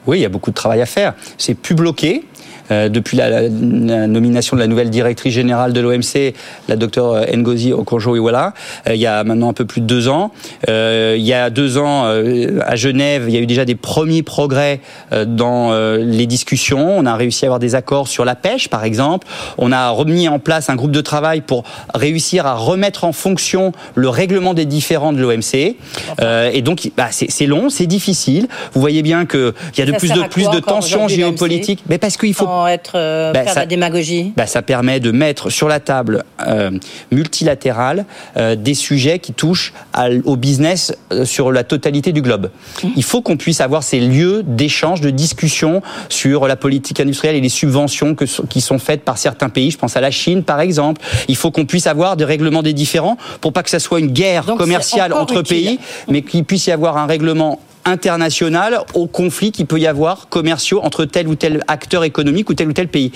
[0.07, 1.15] Oui, il y a beaucoup de travail à faire.
[1.39, 2.25] C'est plus bloqué.
[2.70, 6.35] Euh, depuis la, la- la nomination de la nouvelle directrice générale de l'OMC,
[6.68, 8.55] la docteure Ngozi Okonjo-Iweala,
[8.88, 10.31] euh, il y a maintenant un peu plus de deux ans.
[10.70, 13.74] Euh, il y a deux ans, euh, à Genève, il y a eu déjà des
[13.74, 14.81] premiers progrès
[15.12, 16.96] euh, dans euh, les discussions.
[16.96, 19.27] On a réussi à avoir des accords sur la pêche, par exemple.
[19.59, 23.72] On a remis en place un groupe de travail pour réussir à remettre en fonction
[23.94, 25.77] le règlement des différends de l'OMC.
[26.20, 28.48] Euh, et donc, bah, c'est long, c'est difficile.
[28.72, 31.85] Vous voyez bien qu'il y a de Ça plus de plus de tensions géopolitiques.
[31.88, 34.33] Mais parce qu'il faut Sans être euh, Bah, faire ça- la démagogie.
[34.37, 36.71] bah, ça permet de mettre sur la table euh,
[37.11, 38.05] multilatérale
[38.37, 42.51] euh, des sujets qui touchent à au business euh, sur la totalité du globe.
[42.97, 47.40] Il faut qu'on puisse avoir ces lieux d'échange, de discussion sur la politique industrielle et
[47.40, 49.71] les subventions que, qui sont faites par certains pays.
[49.73, 51.01] Je pense à la Chine, par exemple.
[51.29, 54.12] Il faut qu'on puisse avoir des règlements des différends pour pas que ça soit une
[54.12, 55.57] guerre Donc, commerciale entre utile.
[55.57, 60.29] pays, mais qu'il puisse y avoir un règlement international au conflit qu'il peut y avoir
[60.29, 63.12] commerciaux entre tel ou tel acteur économique ou tel ou tel pays.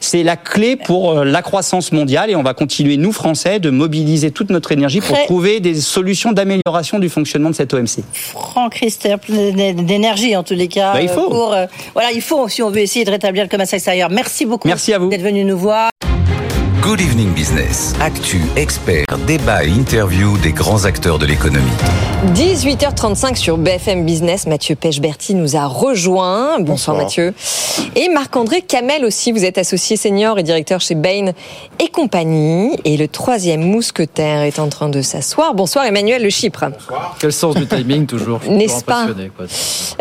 [0.00, 3.70] C'est la clé pour euh, la croissance mondiale et on va continuer, nous Français, de
[3.70, 8.00] mobiliser toute notre énergie pour trouver des solutions d'amélioration du fonctionnement de cette OMC.
[8.12, 10.92] Franck Rister, plein d'énergie en tous les cas.
[10.94, 11.26] Bah, il faut.
[11.26, 14.10] euh, Pour, euh, voilà, il faut si on veut essayer de rétablir le commerce extérieur.
[14.10, 14.68] Merci beaucoup.
[14.68, 15.08] Merci à vous.
[15.08, 15.90] D'être venu nous voir.
[16.82, 17.94] Good Evening Business.
[18.00, 21.66] Actu, expert, débat et interview des grands acteurs de l'économie.
[22.34, 24.46] 18h35 sur BFM Business.
[24.46, 26.60] Mathieu Pechberti nous a rejoint.
[26.60, 27.34] Bonsoir, Mathieu.
[27.96, 29.32] Et Marc-André Camel aussi.
[29.32, 31.32] Vous êtes associé senior et directeur chez Bain
[31.80, 32.76] et compagnie.
[32.84, 35.54] Et le troisième mousquetaire est en train de s'asseoir.
[35.54, 36.66] Bonsoir Emmanuel Le Chypre.
[36.70, 37.16] Bonsoir.
[37.20, 38.40] Quel sens du timing toujours?
[38.48, 39.06] N'est-ce pas?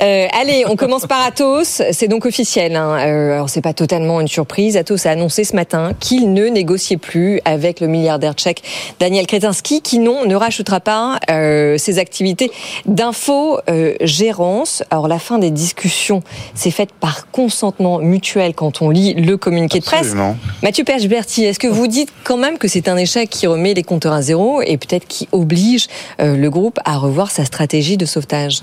[0.02, 1.82] euh, Allez, on commence par Atos.
[1.92, 2.76] C'est donc officiel.
[2.76, 2.98] Hein.
[3.00, 4.76] Euh, alors c'est pas totalement une surprise.
[4.78, 8.62] Atos a annoncé ce matin qu'il ne négociait plus avec le milliardaire tchèque
[9.00, 12.52] Daniel Kretinsky, qui non ne rachètera pas euh, ses activités
[12.86, 14.84] d'info-gérance.
[14.90, 16.22] Alors la fin des discussions
[16.56, 20.32] s'est faite par consentement mutuel quand on lit le communiqué Absolument.
[20.32, 20.62] de presse.
[20.62, 23.84] Mathieu Perche-Berti, est-ce que vous dites quand même que c'est un échec qui remet les
[23.84, 25.88] compteurs à zéro et peut-être qui oblige
[26.20, 28.62] euh, le groupe à revoir sa stratégie de sauvetage?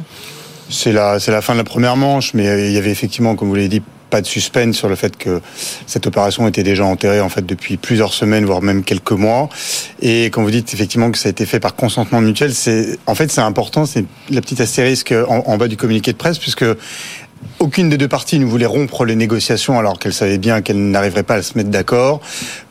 [0.68, 3.34] C'est la, c'est la fin de la première manche, mais euh, il y avait effectivement,
[3.34, 3.82] comme vous l'avez dit,
[4.14, 5.40] pas de suspense sur le fait que
[5.88, 9.48] cette opération était déjà enterrée en fait depuis plusieurs semaines, voire même quelques mois.
[10.00, 13.16] Et quand vous dites effectivement que ça a été fait par consentement mutuel, c'est en
[13.16, 16.64] fait c'est important, c'est la petite astérisque en, en bas du communiqué de presse, puisque
[17.58, 21.22] aucune des deux parties ne voulait rompre les négociations alors qu'elle savait bien qu'elle n'arriverait
[21.22, 22.20] pas à se mettre d'accord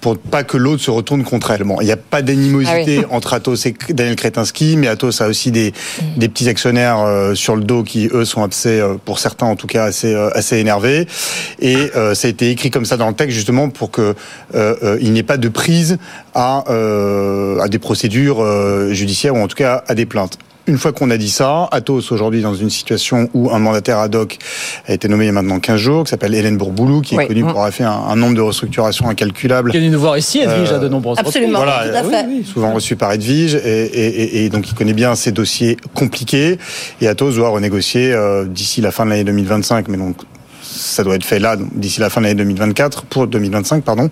[0.01, 1.63] pour pas que l'autre se retourne contre elle.
[1.63, 3.05] Bon, il n'y a pas d'animosité Ah oui.
[3.09, 5.73] entre Atos et Daniel Kretinsky, mais Atos a aussi des,
[6.17, 9.55] des petits actionnaires euh, sur le dos qui, eux, sont assez, euh, pour certains en
[9.55, 11.07] tout cas, assez, euh, assez énervés.
[11.59, 14.13] Et euh, ça a été écrit comme ça dans le texte justement pour que
[14.55, 15.97] euh, il n'y ait pas de prise
[16.35, 20.37] à, euh, à des procédures euh, judiciaires ou en tout cas à des plaintes.
[20.65, 24.15] Une fois qu'on a dit ça, Atos aujourd'hui dans une situation où un mandataire ad
[24.15, 24.37] hoc
[24.87, 27.25] a été nommé il y a maintenant 15 jours, qui s'appelle Hélène Bourboulou, qui Oui.
[27.25, 29.71] est connue pour avoir fait un, un nombre de restructurations incalculables.
[29.71, 31.57] Qui est venu nous voir ici, Edwige, Euh, à de nombreuses absolument.
[31.59, 32.25] Voilà, tout à fait.
[32.27, 35.33] oui, oui, souvent reçu par Edwige, et, et, et, et donc il connaît bien ces
[35.33, 36.57] dossiers compliqués.
[37.01, 40.15] Et Atos doit renégocier euh, d'ici la fin de l'année 2025, mais donc
[40.61, 44.07] ça doit être fait là, d'ici la fin de l'année 2024, pour 2025, pardon, euh,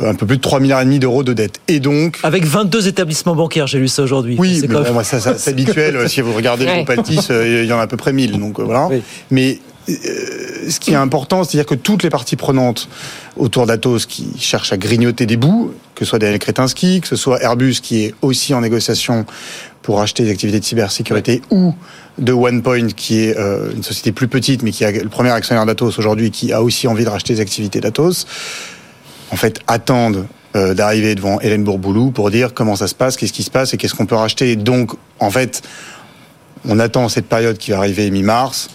[0.00, 1.60] un peu plus de 3 milliards et demi d'euros de dettes.
[1.68, 4.36] Et donc, Avec 22 établissements bancaires, j'ai lu ça aujourd'hui.
[4.38, 5.96] oui, C'est mais quand bon, même- moi, ça, ça, c'est habituel.
[5.96, 8.12] euh, Si vous regardez le groupe Altis, euh, il y en a à peu près
[8.12, 8.38] 1000.
[8.38, 8.86] Donc euh, voilà.
[8.88, 9.02] Oui.
[9.30, 9.94] Mais euh,
[10.70, 12.88] ce qui est important, c'est-à-dire que toutes les parties prenantes
[13.36, 17.16] autour d'Atos qui cherchent à grignoter des bouts, que ce soit Daniel Kretinsky, que ce
[17.16, 19.26] soit Airbus qui est aussi en négociation
[19.82, 21.74] pour acheter des activités de cybersécurité, ou
[22.18, 25.66] de OnePoint qui est euh, une société plus petite mais qui est le premier actionnaire
[25.66, 28.26] d'Atos aujourd'hui qui a aussi envie de racheter des activités d'Atos,
[29.32, 33.32] en fait attendent euh, d'arriver devant Hélène Bourboulou pour dire comment ça se passe, qu'est-ce
[33.32, 34.54] qui se passe et qu'est-ce qu'on peut racheter.
[34.56, 35.62] Donc, en fait,
[36.68, 38.68] on attend cette période qui va arriver mi-mars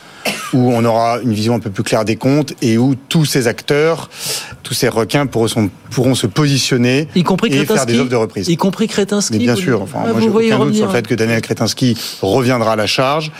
[0.54, 3.48] où on aura une vision un peu plus claire des comptes et où tous ces
[3.48, 4.10] acteurs,
[4.63, 8.15] tous ces requins pourront, sont- pourront se positionner Y compris et faire des offres de
[8.15, 8.48] reprise.
[8.50, 11.08] Y compris Kretinsky Mais bien sûr, enfin, Ah, moi j'ai aucun doute sur le fait
[11.08, 13.32] que Daniel Kretinsky reviendra à la charge.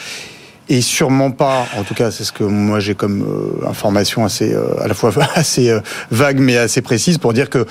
[0.70, 4.54] Et sûrement pas, en tout cas c'est ce que moi j'ai comme euh, information assez
[4.54, 5.80] euh, à la fois assez euh,
[6.12, 7.66] vague mais assez précise pour dire que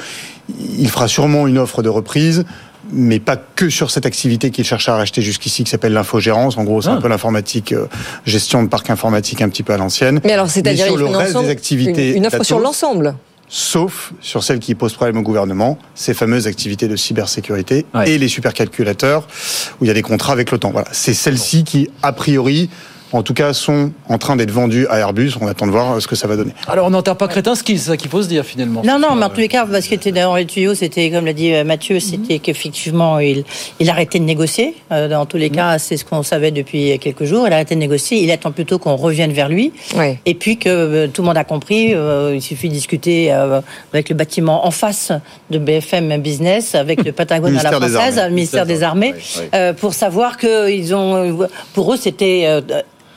[0.79, 2.45] il fera sûrement une offre de reprise
[2.93, 6.57] mais pas que sur cette activité qu'il cherche à racheter jusqu'ici qui s'appelle l'infogérance.
[6.57, 6.93] En gros, c'est Ah.
[6.93, 7.87] un peu l'informatique, euh,
[8.25, 10.21] gestion de parc informatique un petit peu à l'ancienne.
[10.25, 13.17] Mais alors, c'est-à-dire sur le reste des activités une, une offre sur l'ensemble.
[13.49, 18.11] Sauf sur celles qui posent problème au gouvernement, ces fameuses activités de cybersécurité Ouais.
[18.11, 19.27] et les supercalculateurs
[19.81, 20.71] où il y a des contrats avec l'OTAN.
[20.73, 22.69] Voilà, c'est celles-ci qui, a priori,
[23.13, 25.33] en tout cas, sont en train d'être vendues à Airbus.
[25.41, 26.53] On attend de voir ce que ça va donner.
[26.69, 27.29] Alors on n'enterre pas
[27.67, 28.83] c'est ça qu'il faut se dire finalement.
[28.85, 31.27] Non, non, mais en tous les cas, parce que était dans les tuyaux, c'était, comme
[31.27, 33.45] l'a dit euh, Mathieu, c'était qu'effectivement, il,
[33.81, 34.75] il arrêtait de négocier.
[34.93, 37.47] Euh, Dans tous les cas, c'est ce qu'on savait depuis quelques jours.
[37.47, 38.23] Il arrêtait de négocier.
[38.23, 39.73] Il attend plutôt qu'on revienne vers lui.
[40.25, 43.61] Et puis que euh, tout le monde a compris, euh, il suffit de discuter euh,
[43.93, 45.13] avec le bâtiment en face
[45.51, 49.15] de BFM Business, avec le Patagone à la française, le ministère des Armées,
[49.55, 52.61] euh, pour savoir que ils ont, euh, pour eux, c'était euh,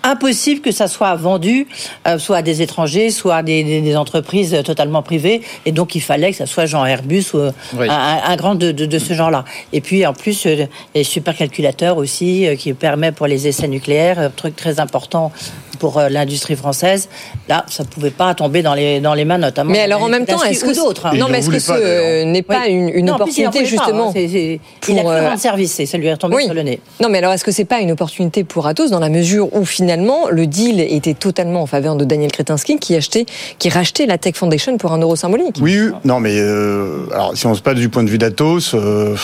[0.04, 1.68] impossible que ça soit vendu
[2.08, 5.42] euh, soit à des étrangers, soit à des, des- des entreprises totalement privées.
[5.66, 7.88] Et donc, il fallait que ça soit genre Airbus ou euh, Oui.
[7.90, 9.44] un, un grand de, de, de ce genre-là.
[9.74, 14.20] Et puis, en plus, euh, les supercalculateurs aussi, euh, qui permet pour les essais nucléaires,
[14.20, 15.32] euh, truc très important
[15.80, 17.08] pour euh, l'industrie française.
[17.48, 19.72] Là, ça ne pouvait pas tomber dans les, dans les mains, notamment.
[19.72, 21.12] Mais alors en même temps, est-ce que ou d'autres hein.
[21.16, 22.74] Non, mais est-ce que ce n'est pas Oui.
[22.74, 24.14] une, Non, plus, en opportunité pas, justement hein.
[24.16, 24.60] Il
[25.00, 26.46] a pour, euh, rendre service et ça lui est retombé Oui.
[26.46, 26.80] sur le nez.
[27.02, 29.64] Non, mais alors est-ce que c'est pas une opportunité pour Atos dans la mesure où
[29.66, 33.26] finalement le deal était totalement en faveur de Daniel Kretinsky qui achetait,
[33.58, 35.92] qui rachetait la Tech Foundation pour un euro symbolique Oui, oui.
[36.06, 39.16] non, mais euh, alors si on se passe du point de vue d'Atos, euh,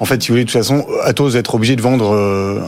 [0.00, 2.60] en fait, si vous voulez, de toute façon, Atos va être obligé de vendre euh,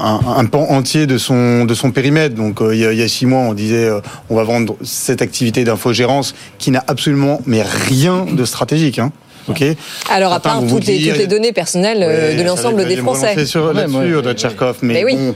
[0.00, 2.34] un, un pan entier de son de son périmètre.
[2.34, 4.44] Donc, euh, il, y a, il y a six mois, on disait, euh, on va
[4.44, 8.98] vendre cette activité d'infogérance qui n'a absolument mais rien de stratégique.
[8.98, 9.12] Hein.
[9.48, 9.64] Ok.
[10.10, 12.42] Alors à Certains part vont vous toutes les, dire- toutes les données personnelles Ouais, de
[12.46, 13.44] l'ensemble des Français.
[13.46, 15.16] sur Ouais, là-dessus, ouais, de Tcherkov, mais, Mais oui.
[15.16, 15.34] bon,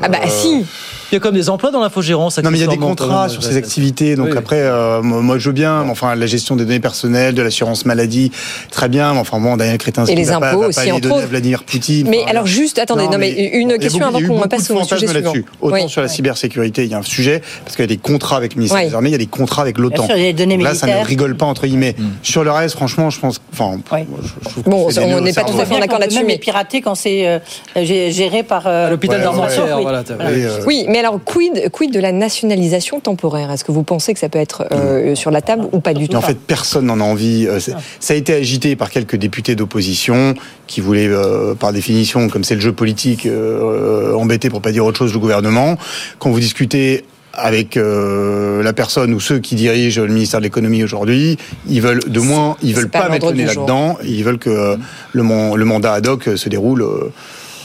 [0.00, 0.66] Ah bah Euh, si
[1.12, 2.38] Il y a comme des emplois dans l'infogérance.
[2.38, 4.16] Non, mais il y a des contrats sur ces activités.
[4.16, 4.38] Donc Oui.
[4.38, 5.84] après, euh, moi je veux bien.
[5.84, 8.32] mais Enfin, la gestion des données personnelles, de l'assurance maladie,
[8.70, 9.12] très bien.
[9.12, 11.26] Mais enfin bon, Daniel Crétin, Et les va pas, impôts va aussi, pas les à.
[11.26, 12.08] Vladimir Poutine.
[12.08, 15.06] Mais Enfin, alors juste, attendez, non, mais une question beaucoup- avant qu'on passe au sujet
[15.06, 15.12] suivant.
[15.12, 15.44] là-dessus.
[15.60, 15.88] Autant Oui.
[15.90, 18.54] sur la cybersécurité, il y a un sujet parce qu'il y a des contrats avec
[18.54, 18.88] le ministère Oui.
[18.88, 20.08] des Armées, il y a des contrats avec l'OTAN.
[20.08, 21.94] Là, ça ne rigole pas entre guillemets.
[21.98, 22.04] Mm.
[22.22, 23.38] Sur le reste, franchement, je pense.
[23.52, 23.76] Enfin,
[24.64, 27.26] Bon, on n'est pas tout à fait en accord Même là-dessus, mais piraté quand c'est
[27.28, 27.38] euh,
[27.76, 33.00] gé- géré par euh, À l'hôpital euh, Oui, mais alors quid, quid de la nationalisation
[33.00, 33.50] temporaire?
[33.50, 36.08] Est-ce que vous pensez que ça peut être euh, sur la table ou pas du
[36.08, 37.46] tout en fait, personne n'en a envie.
[37.48, 37.58] Euh,
[38.00, 40.34] Ça a été agité par quelques députés d'opposition
[40.66, 44.84] qui voulaient, euh, par définition, comme c'est le jeu politique, euh, embêter pour pas dire
[44.84, 45.76] autre chose le gouvernement.
[46.18, 50.84] Quand vous discutez avec euh, la personne ou ceux qui dirigent le ministère de l'économie
[50.84, 53.96] aujourd'hui, ils veulent de moins, ils veulent pas pas, mettre le nez là-dedans.
[54.04, 54.76] Ils veulent que euh,
[55.12, 56.82] le, man- le mandat ad hoc se déroule.
[56.82, 57.10] euh,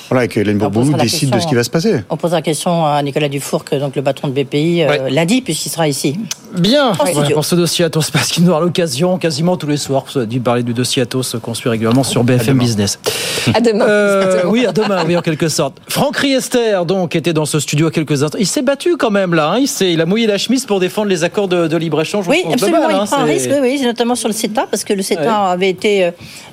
[0.09, 2.01] voilà, et que Hélène On Bourbou posera la décide de ce qui va se passer.
[2.09, 5.09] On pose la question à Nicolas Dufourc, donc le patron de BPI, euh, Ouais.
[5.11, 6.17] lundi, puisqu'il sera ici.
[6.53, 6.93] Bien,
[7.33, 10.63] pour ce dossier Atos, parce qu'il nous aura l'occasion quasiment tous les soirs d'y parler
[10.63, 12.57] du dossier Atos qu'on suit régulièrement sur BFM.
[12.57, 12.99] Business.
[13.53, 13.85] À demain.
[13.87, 15.77] Euh, oui, à demain, oui, en quelque sorte.
[15.87, 18.37] Franck Riester, donc, était dans ce studio à quelques instants.
[18.41, 19.51] Il s'est battu quand même, là.
[19.51, 19.57] hein.
[19.59, 22.27] Il, s'est- il a mouillé la chemise pour défendre les accords de, de libre-échange.
[22.27, 22.89] Oui, absolument.
[22.89, 23.05] il hein.
[23.05, 25.51] prend un risque, oui, oui, notamment sur le CETA, parce que le CETA Ouais.
[25.53, 26.11] avait été euh,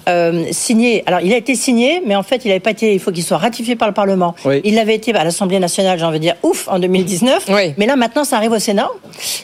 [0.09, 1.03] euh, signé.
[1.07, 2.95] Alors, il a été signé, mais en fait, il n'avait pas été.
[2.95, 4.37] Il faut qu'il soit ratifié par le Parlement.
[4.45, 4.61] Oui.
[4.63, 7.47] Il l'avait été à l'Assemblée nationale, j'ai envie de dire, ouf, en 2019.
[7.49, 7.75] Oui.
[7.77, 8.89] Mais là, maintenant, ça arrive au Sénat.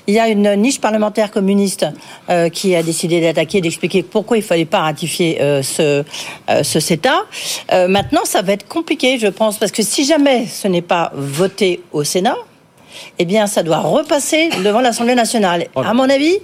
[0.07, 1.87] Il y a une niche parlementaire communiste
[2.29, 6.05] euh, qui a décidé d'attaquer, d'expliquer pourquoi il fallait pas ratifier euh, ce,
[6.51, 7.25] euh, ce CETA.
[7.89, 11.81] Maintenant, ça va être compliqué, je pense, parce que si jamais ce n'est pas voté
[11.93, 12.37] au Sénat,
[13.19, 15.67] eh bien, ça doit repasser devant l'Assemblée nationale.
[15.75, 15.83] Oh.
[15.85, 16.37] À mon avis,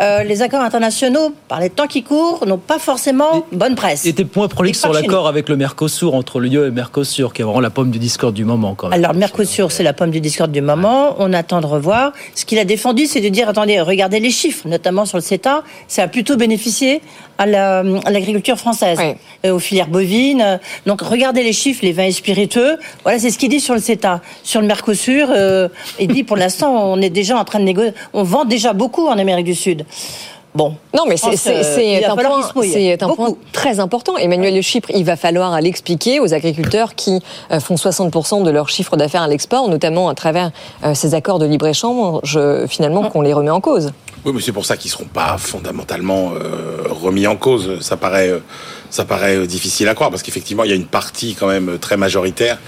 [0.00, 4.04] euh, les accords internationaux, par les temps qui courent, n'ont pas forcément bonne presse.
[4.04, 7.32] Il était point prolixe Et sur l'accord avec le Mercosur, entre l'UE et le Mercosur,
[7.32, 8.98] qui est vraiment la pomme du discord du moment, quand même.
[8.98, 11.16] Alors, le Mercosur, c'est la pomme du discorde du moment.
[11.18, 12.12] On attend de revoir.
[12.34, 15.62] Ce qu'il a défendu, c'est de dire, attendez, regardez les chiffres, notamment sur le CETA.
[15.88, 17.00] Ça a plutôt bénéficié
[17.38, 18.98] à la- à l'agriculture française,
[19.46, 20.58] euh, aux filières bovines.
[20.86, 22.76] Donc, regardez les chiffres, les vins et spiritueux.
[23.04, 24.20] Voilà, c'est ce qu'il dit sur le CETA.
[24.42, 25.68] Sur le Mercosur, euh,
[26.00, 27.92] il dit, pour l'instant, on est déjà en train de négocier.
[28.12, 29.84] On vend déjà beaucoup en Amérique du Sud.
[30.54, 30.74] Bon.
[30.96, 32.40] Non, mais c'est un, point,
[33.04, 34.16] un point très important.
[34.16, 37.20] Emmanuel Le Chypre, il va falloir l'expliquer aux agriculteurs qui
[37.52, 40.50] euh, font 60% de leur chiffre d'affaires à l'export, notamment à travers
[40.84, 43.92] euh, ces accords de libre-échange, finalement, qu'on les remet en cause.
[44.24, 47.80] Oui, mais c'est pour ça qu'ils seront pas fondamentalement euh, remis en cause.
[47.80, 48.40] Ça paraît, euh,
[48.90, 51.78] ça paraît euh, difficile à croire parce qu'effectivement, il y a une partie quand même
[51.78, 52.58] très majoritaire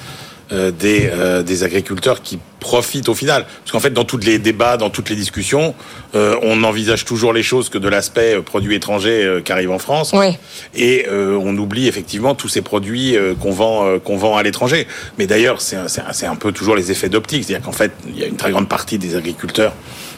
[0.52, 1.10] euh, des,
[1.44, 3.46] des agriculteurs qui profitent au final.
[3.62, 5.74] Parce qu'en fait, dans tous les débats, dans toutes les discussions,
[6.14, 9.70] euh, on envisage toujours les choses que de l'aspect euh, produits étrangers euh, qui arrivent
[9.70, 10.12] en France.
[10.12, 10.36] Oui.
[10.74, 14.86] Et on oublie effectivement tous ces produits qu'on vend, qu'on vend à l'étranger.
[15.18, 17.44] Mais d'ailleurs, un, c'est un peu toujours les effets d'optique.
[17.44, 19.72] C'est-à-dire qu'en fait, il y a une très grande partie des agriculteurs.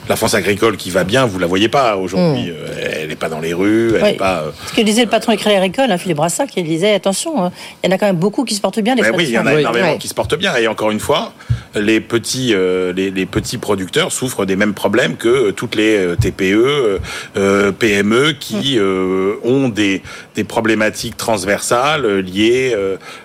[0.09, 2.51] La France agricole qui va bien, vous la voyez pas aujourd'hui.
[2.51, 2.67] Euh,
[3.03, 4.11] Elle n'est pas dans les rues, elle Oui.
[4.13, 4.43] n'est pas.
[4.43, 7.43] euh, Ce que disait le patron du Crédit Agricole, hein, Philippe Brassac, il disait attention,
[7.45, 8.95] hein, il y en a quand même beaucoup qui se portent bien.
[8.97, 10.55] Ben oui, il y en a énormément qui se portent bien.
[10.57, 11.33] Et encore une fois,
[11.75, 17.01] les petits, euh, les, les petits producteurs souffrent des mêmes problèmes que toutes les TPE,
[17.37, 20.03] euh, PME qui euh, ont des,
[20.35, 22.77] des problématiques transversales liées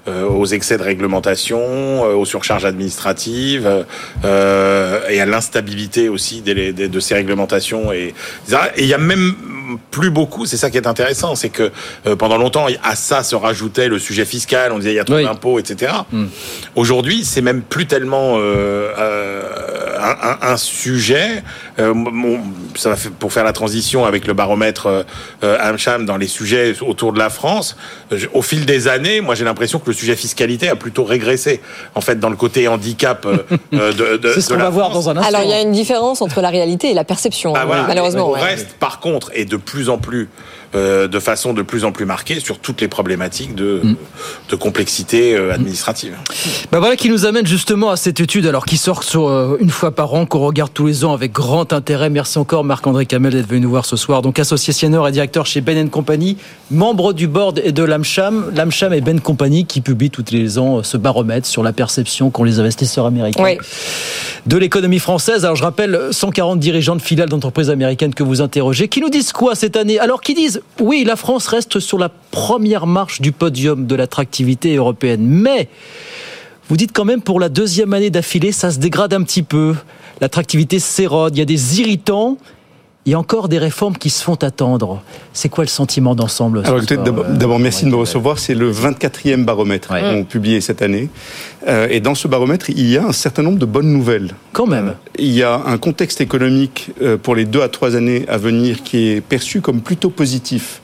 [0.08, 3.86] aux excès de réglementation, aux surcharges administratives
[4.24, 7.92] et à l'instabilité aussi des, des- de ces réglementations.
[7.92, 8.14] Et
[8.78, 9.36] il y a même
[9.92, 11.72] plus beaucoup, c'est ça qui est intéressant, c'est que
[12.06, 15.04] euh, pendant longtemps, à ça se rajoutait le sujet fiscal, on disait il y a
[15.04, 15.24] trop Oui.
[15.24, 15.92] d'impôts, etc.
[16.76, 21.44] Aujourd'hui, c'est même plus tellement euh, euh, un, un- un sujet.
[21.80, 22.40] Euh, mon-
[22.76, 25.04] ça pour faire la transition avec le baromètre euh,
[25.44, 27.76] euh, AmCham dans les sujets autour de la France.
[28.12, 31.62] je- au fil des années, moi j'ai l'impression que le sujet fiscalité a plutôt régressé.
[31.94, 33.38] En fait, dans le côté handicap euh,
[33.72, 35.06] de, de, C'est ce de qu'on la va voir France.
[35.06, 35.28] dans un instant.
[35.30, 37.84] Alors, il y a une différence entre la réalité et la perception, Bah hein, voilà.
[37.88, 38.32] malheureusement.
[38.32, 38.42] Ouais.
[38.42, 40.30] reste, par contre, est de plus en plus,
[40.76, 43.96] euh, de façon de plus en plus marquée sur toutes les problématiques de, Mm.
[44.50, 46.16] de complexité euh, administrative.
[46.72, 49.70] Bah voilà qui nous amène justement à cette étude, alors qui sort sur euh, une
[49.70, 52.10] fois par an, qu'on regarde tous les ans avec grand intérêt.
[52.10, 54.22] Merci encore Marc-André Camel d'être venu nous voir ce soir.
[54.22, 56.38] Donc associé senior et directeur chez Ben Company,
[56.72, 58.52] membre du board et de l'AMCHAM.
[58.56, 62.44] L'AMCHAM et Ben Company qui publient tous les ans ce baromètre sur la perception qu'ont
[62.44, 63.58] les investisseurs américains Oui.
[64.46, 65.46] de l'économie française.
[65.46, 69.32] Alors je rappelle 140 dirigeants de filiales d'entreprises américaines que vous interrogez, qui nous disent
[69.32, 70.00] quoi cette année?
[70.00, 74.76] Alors qui disent oui, la France reste sur la première marche du podium de l'attractivité
[74.76, 75.70] européenne, mais
[76.70, 79.76] vous dites quand même pour la deuxième année d'affilée, ça se dégrade un petit peu.
[80.20, 82.38] L'attractivité s'érode, il y a des irritants.
[83.08, 85.02] Il y a encore des réformes qui se font attendre.
[85.32, 88.38] C'est quoi le sentiment d'ensemble Alors, d'abord, merci de me recevoir.
[88.38, 91.08] C'est le 24e baromètre qu'on publié cette année.
[91.66, 94.32] et dans ce baromètre, il y a un certain nombre de bonnes nouvelles.
[94.52, 94.96] Quand même.
[95.18, 96.92] il y a un contexte économique
[97.24, 100.82] pour les deux à trois années à venir qui est perçu comme plutôt positif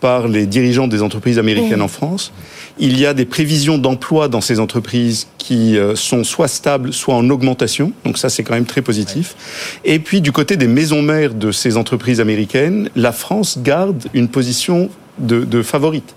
[0.00, 2.32] par les dirigeants des entreprises américaines en France.
[2.78, 7.14] Il y a des prévisions d'emploi dans ces entreprises qui euh, sont soit stables, soit
[7.14, 7.92] en augmentation.
[8.04, 9.36] Donc ça, c'est quand même très positif.
[9.84, 14.28] Et puis, du côté des maisons mères de ces entreprises américaines, la France garde une
[14.28, 16.14] position de, de favorite.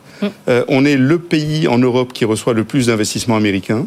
[0.47, 3.85] Euh, on est le pays en Europe qui reçoit le plus d'investissements américains.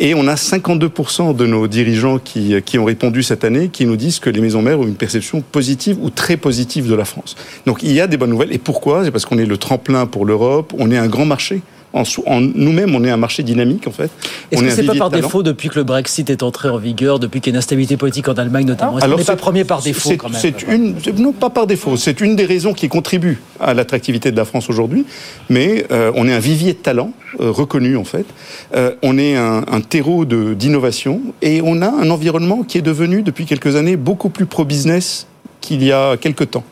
[0.00, 3.96] Et on a 52% de nos dirigeants qui, qui ont répondu cette année qui nous
[3.96, 7.36] disent que les maisons mères ont une perception positive ou très positive de la France.
[7.66, 8.52] Donc il y a des bonnes nouvelles.
[8.52, 9.04] Et pourquoi?
[9.04, 12.94] C'est parce qu'on est le tremplin pour l'Europe, on est un grand marché en, nous-mêmes,
[12.94, 14.10] on est un marché dynamique en fait.
[14.50, 17.40] Est-ce que c'est pas par défaut depuis que le Brexit est entré en vigueur, depuis
[17.40, 18.98] qu'il y a une instabilité politique en Allemagne notamment?
[18.98, 20.40] Qu'on n'est pas premier par défaut quand même?
[20.40, 24.36] C'est une, non pas par défaut, c'est une des raisons qui contribue à l'attractivité de
[24.36, 25.04] la France aujourd'hui.
[25.48, 28.26] Mais euh, on est un vivier de talent euh, reconnu en fait.
[28.74, 33.22] Euh, on est un, un terreau d'innovation et on a un environnement qui est devenu
[33.22, 35.26] depuis quelques années beaucoup plus pro-business
[35.60, 36.64] qu'il y a quelques temps.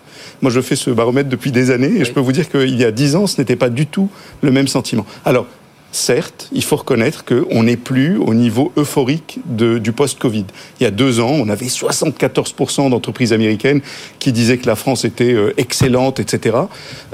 [0.43, 2.85] Moi, je fais ce baromètre depuis des années et je peux vous dire qu'il y
[2.85, 4.09] a dix ans, ce n'était pas du tout
[4.43, 5.05] le même sentiment.
[5.25, 5.47] Alors,
[5.93, 10.47] certes, il faut reconnaître qu'on n'est plus au niveau euphorique du post-Covid.
[10.79, 13.81] Il y a deux ans, on avait 74% d'entreprises américaines
[14.19, 16.57] qui disaient que la France était euh, excellente, etc.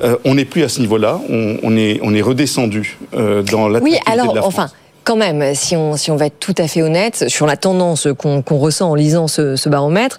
[0.03, 1.21] Euh, on n'est plus à ce niveau-là.
[1.29, 4.69] On, est, on est redescendu euh, dans la Oui, alors, de la enfin.
[5.05, 8.09] Quand même, si on, si on va être tout à fait honnête sur la tendance
[8.19, 10.19] qu'on ressent en lisant ce, ce baromètre,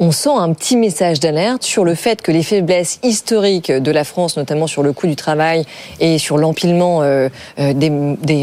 [0.00, 4.04] on sent un petit message d'alerte sur le fait que les faiblesses historiques de la
[4.04, 5.64] France, notamment sur le coût du travail
[6.00, 7.28] et sur l'empilement euh,
[7.58, 7.90] euh, des,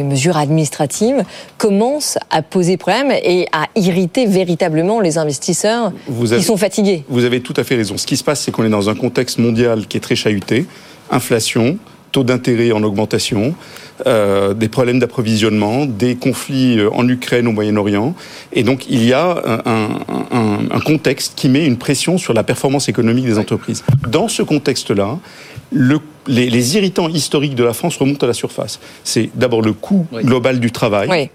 [0.03, 1.23] mesures administratives,
[1.57, 7.03] commencent à poser problème et à irriter véritablement les investisseurs qui sont fatigués.
[7.09, 7.97] Vous avez tout à fait raison.
[7.97, 10.67] Ce qui se passe, c'est qu'on est dans un contexte mondial qui est très chahuté.
[11.09, 11.79] Inflation,
[12.11, 13.55] taux d'intérêt en augmentation,
[14.05, 18.13] euh, des problèmes d'approvisionnement, des conflits euh, en Ukraine, au Moyen-Orient.
[18.53, 19.71] Et donc, il y a un,
[20.31, 23.83] un, un, contexte qui met une pression sur la performance économique des entreprises.
[24.07, 25.17] Dans ce contexte-là,
[25.71, 28.79] le, les, les, irritants historiques de la France remontent à la surface.
[29.03, 31.07] C'est d'abord le coût global du travail.
[31.09, 31.29] Oui.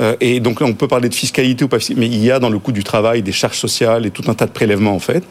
[0.00, 2.38] Euh, et donc là, on peut parler de fiscalité ou pas, mais il y a
[2.38, 4.98] dans le coût du travail des charges sociales et tout un tas de prélèvements en
[4.98, 5.22] fait.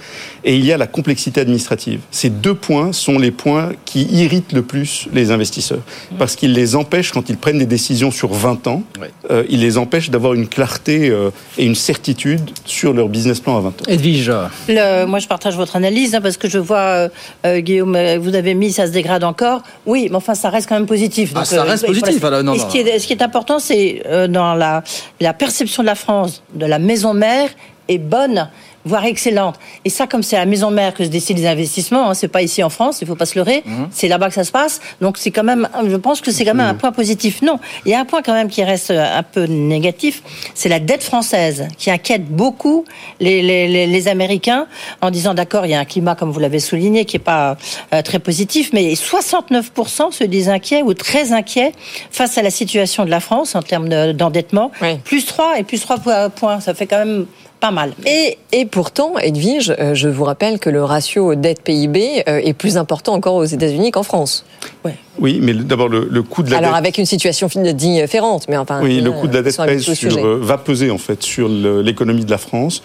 [0.43, 2.01] Et il y a la complexité administrative.
[2.11, 6.17] Ces deux points sont les points qui irritent le plus les investisseurs mmh.
[6.17, 8.83] parce qu'ils les empêchent quand ils prennent des décisions sur 20 ans,
[9.29, 13.57] euh, ils les empêchent d'avoir une clarté euh, et une certitude sur leur business plan
[13.57, 13.73] à 20 ans.
[13.87, 14.31] Edwige,
[14.67, 17.09] le, moi je partage votre analyse hein, parce que je vois
[17.45, 19.63] Guillaume, vous avez mis ça se dégrade encore.
[19.85, 21.31] Oui, mais enfin ça reste quand même positif.
[21.35, 22.23] ah, ça reste positif.
[22.23, 24.83] Alors, non, Ce, qui est, ce qui est important, c'est dans la,
[25.33, 27.49] perception de la France, de la maison mère,
[27.87, 28.49] est bonne
[28.85, 29.55] voire excellente.
[29.85, 32.27] Et ça, comme c'est à la maison mère que se décident les investissements, hein, c'est
[32.27, 33.89] pas ici en France, il faut pas se leurrer, mhm.
[33.91, 34.81] c'est là-bas que ça se passe.
[35.01, 37.41] Donc c'est quand même, je pense que c'est quand même un point positif.
[37.41, 40.23] Non, il y a un point quand même qui reste un peu négatif,
[40.53, 42.85] c'est la dette française qui inquiète beaucoup
[43.19, 44.65] les, les, les, Américains
[45.01, 47.55] en disant d'accord, il y a un climat comme vous l'avez souligné qui est pas
[47.93, 51.71] euh, très positif, mais 69% se disent inquiets ou très inquiets
[52.09, 54.71] face à la situation de la France en termes d'endettement.
[55.03, 57.25] Plus 3 et plus 3 points, ça fait quand même
[57.61, 57.93] pas mal.
[58.05, 62.75] Et, et pourtant, Edwige, euh, je vous rappelle que le ratio dette-PIB euh, est plus
[62.75, 64.45] important encore aux États-Unis qu'en France.
[64.83, 64.95] Ouais.
[65.19, 68.81] Oui, mais d'abord le, le, coût de la Alors avec une situation différente, mais enfin.
[68.81, 72.25] Oui, le coût de la dette pèse sur, euh, va peser en fait sur l'économie
[72.25, 72.81] de la France.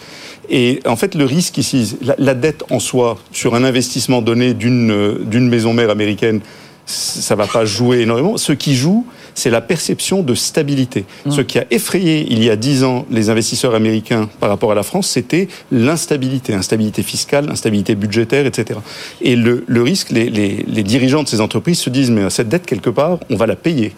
[0.51, 4.53] Et en fait, le risque ici, la, la dette en soi, sur un investissement donné
[4.53, 6.41] d'une d'une maison mère américaine,
[6.85, 8.37] ça va pas jouer énormément.
[8.37, 9.07] Ce qui joue,
[9.37, 11.05] c'est la perception de stabilité.
[11.25, 11.31] Mmh.
[11.31, 14.75] Ce qui a effrayé il y a dix ans les investisseurs américains par rapport à
[14.75, 18.81] la France, c'était l'instabilité, instabilité fiscale, instabilité budgétaire, etc.
[19.21, 22.49] Et le, le risque, les, les, les, dirigeants de ces entreprises se disent, mais cette
[22.49, 23.93] dette, quelque part, on va la payer.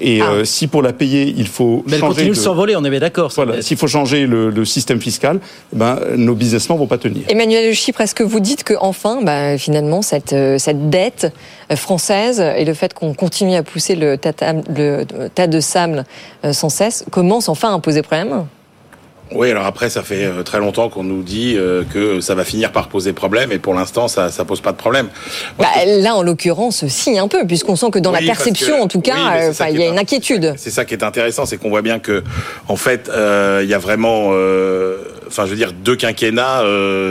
[0.00, 0.30] Et ah.
[0.30, 2.14] euh, si pour la payer, il faut mais elle changer...
[2.14, 3.32] continue de s'envoler, on est bien d'accord.
[3.34, 5.40] Voilà, s'il faut changer le, le, système fiscal,
[5.72, 7.22] ben, nos businessmen vont pas tenir.
[7.28, 11.32] Emmanuel de Chypre, est-ce que vous dites que enfin, ben, finalement, cette, euh, cette dette
[11.70, 16.04] euh, française et le fait qu'on continue à pousser le, tas de sable
[16.52, 18.46] sans cesse, commence enfin à poser problème?
[19.34, 22.44] Oui, alors après, ça fait euh, très longtemps qu'on nous dit euh, que ça va
[22.44, 25.08] finir par poser problème, et pour l'instant, ça ne pose pas de problème.
[25.58, 29.00] Bah, là, en l'occurrence, si, un peu, puisqu'on sent que dans la perception, en tout
[29.00, 30.54] cas, il y a une inquiétude.
[30.56, 32.22] C'est ça qui est intéressant, c'est qu'on voit bien que,
[32.68, 34.28] en fait, il y a vraiment,
[35.26, 36.62] enfin, je veux dire, deux quinquennats,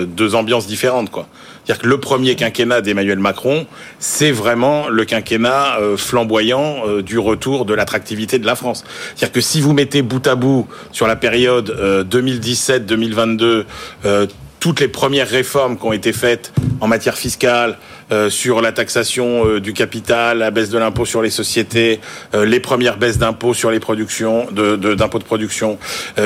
[0.07, 1.27] deux ambiances différentes, quoi.
[1.71, 3.65] C'est-à-dire que le premier quinquennat d'Emmanuel Macron,
[3.97, 8.83] c'est vraiment le quinquennat euh, flamboyant euh, du retour de l'attractivité de la France.
[9.15, 11.73] C'est-à-dire que si vous mettez bout à bout sur la période
[12.11, 13.63] 2017-2022
[14.03, 14.27] euh,
[14.59, 16.51] toutes les premières réformes qui ont été faites
[16.81, 17.79] en matière fiscale,
[18.29, 21.99] sur la taxation du capital, la baisse de l'impôt sur les sociétés,
[22.33, 25.79] les premières baisses d'impôts sur les productions, de, d'impôts de, production.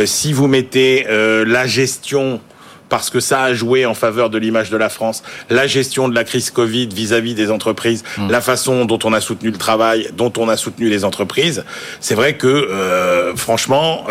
[0.04, 2.42] si vous mettez la gestion
[2.90, 6.16] parce que ça a joué en faveur de l'image de la France, la gestion de
[6.16, 8.30] la crise Covid vis-à-vis des entreprises, mmh.
[8.30, 11.64] la façon dont on a soutenu le travail, dont on a soutenu les entreprises,
[12.00, 14.06] c'est vrai que franchement,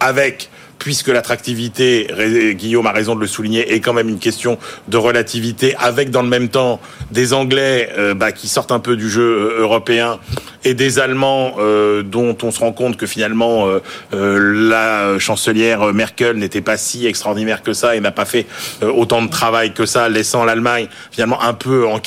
[0.00, 0.50] avec
[0.88, 2.08] puisque l'attractivité,
[2.54, 4.56] Guillaume a raison de le souligner, est quand même une question
[4.88, 6.80] de relativité, avec dans le même temps
[7.10, 10.18] des Anglais euh, bah, qui sortent un peu du jeu euh, européen
[10.64, 13.66] et des Allemands euh, dont on se rend compte que finalement
[14.12, 18.46] la chancelière Merkel n'était pas si extraordinaire que ça et n'a pas fait
[18.82, 21.98] autant de travail que ça, laissant l'Allemagne finalement un peu en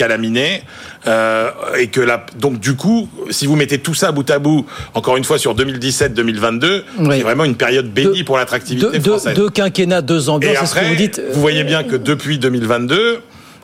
[1.04, 1.80] calaminé.
[1.80, 5.18] et que la, donc du coup, si vous mettez tout ça bout à bout, encore
[5.18, 10.30] une fois sur 2017-2022, c'est vraiment une période bénie pour l'attractivité deux, deux, quinquennats, deux
[10.30, 11.22] ambiances, ce que vous dites.
[11.34, 13.20] Vous voyez bien que depuis 2022,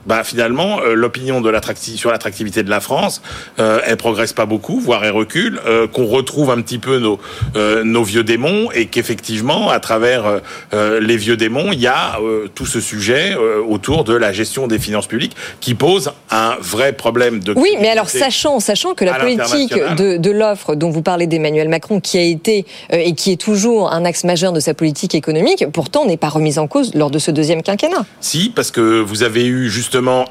[0.08, 1.52] bah finalement euh, l'opinion de
[1.96, 3.22] sur l'attractivité de la France,
[3.60, 7.20] euh, elle progresse pas beaucoup, voire elle recule, euh, qu'on retrouve un petit peu nos
[7.56, 10.42] euh, nos vieux démons et qu'effectivement à travers
[10.74, 12.20] les vieux démons, il y a
[12.56, 13.36] tout ce sujet
[13.68, 17.90] autour de la gestion des finances publiques qui pose un vrai problème de Oui, mais
[17.90, 22.18] alors sachant sachant que la politique de, de l'offre dont vous parlez d'Emmanuel Macron qui
[22.18, 26.18] a été et qui est toujours un axe majeur de sa politique économique, pourtant n'est
[26.18, 28.06] pas remise en cause lors de ce deuxième quinquennat.
[28.22, 30.26] Si, parce que vous avez eu justement justement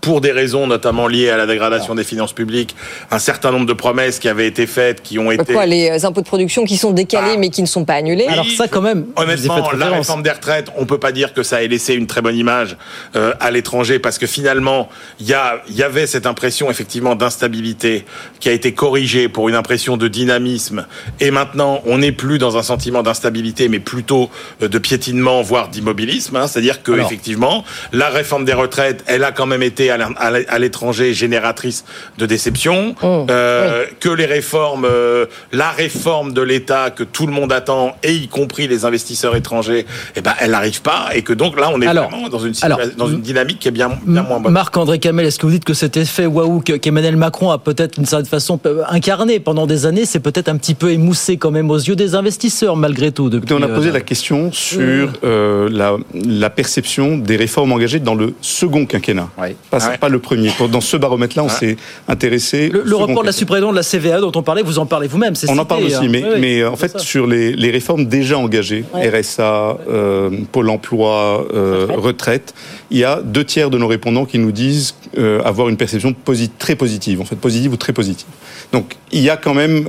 [0.00, 2.74] pour des raisons notamment liées à la dégradation des finances publiques,
[3.10, 5.52] un certain nombre de promesses qui avaient été faites, qui ont été...
[5.52, 7.38] Quoi, les impôts de production qui sont décalés ah.
[7.38, 9.06] mais qui ne sont pas annulés Alors ça quand même...
[9.16, 12.22] Honnêtement, la réforme des retraites, on peut pas dire que ça ait laissé une très
[12.22, 12.76] bonne image
[13.16, 14.88] euh, à l'étranger parce que finalement,
[15.18, 15.34] il y,
[15.72, 18.04] y avait cette impression effectivement d'instabilité
[18.40, 20.86] qui a été corrigée pour une impression de dynamisme
[21.20, 24.30] et maintenant on n'est plus dans un sentiment d'instabilité mais plutôt
[24.62, 26.36] euh, de piétinement voire d'immobilisme.
[26.36, 26.46] Hein.
[26.46, 31.84] C'est-à-dire que effectivement, la réforme des retraites, elle a quand même été à l'étranger génératrice
[32.18, 37.32] de déception, oh, euh, que les réformes, euh, la réforme de l'État que tout le
[37.32, 39.86] monde attend, et y compris les investisseurs étrangers,
[40.16, 42.54] eh ben, elle n'arrive pas, et que donc là, on est vraiment dans une,
[42.96, 44.52] dans une dynamique qui est bien, bien moins bonne.
[44.52, 48.06] Marc-André Camel, est-ce que vous dites que cet effet waouh qu'Emmanuel Macron a peut-être d'une
[48.06, 51.78] certaine façon incarné pendant des années, c'est peut-être un petit peu émoussé quand même aux
[51.78, 56.50] yeux des investisseurs, malgré tout depuis, On a posé euh, la question sur la, la,
[56.50, 59.28] perception des réformes engagées dans le second quinquennat.
[59.38, 59.56] Oui.
[59.70, 60.50] Pas le premier.
[60.70, 61.76] Dans ce baromètre-là, on s'est
[62.08, 62.70] intéressé.
[62.72, 65.34] Le, rapport de la suprésidente de la CVA dont on parlait, vous en parlez vous-même.
[65.48, 66.08] On en parle aussi, hein.
[66.08, 71.86] mais, mais en fait, sur les, les, réformes déjà engagées, RSA, euh, Pôle emploi, euh,
[71.90, 72.54] retraite,
[72.90, 76.14] il y a deux tiers de nos répondants qui nous disent euh, avoir une perception
[76.58, 78.26] très positive, en fait, positive ou très positive.
[78.72, 79.88] Donc, il y a quand même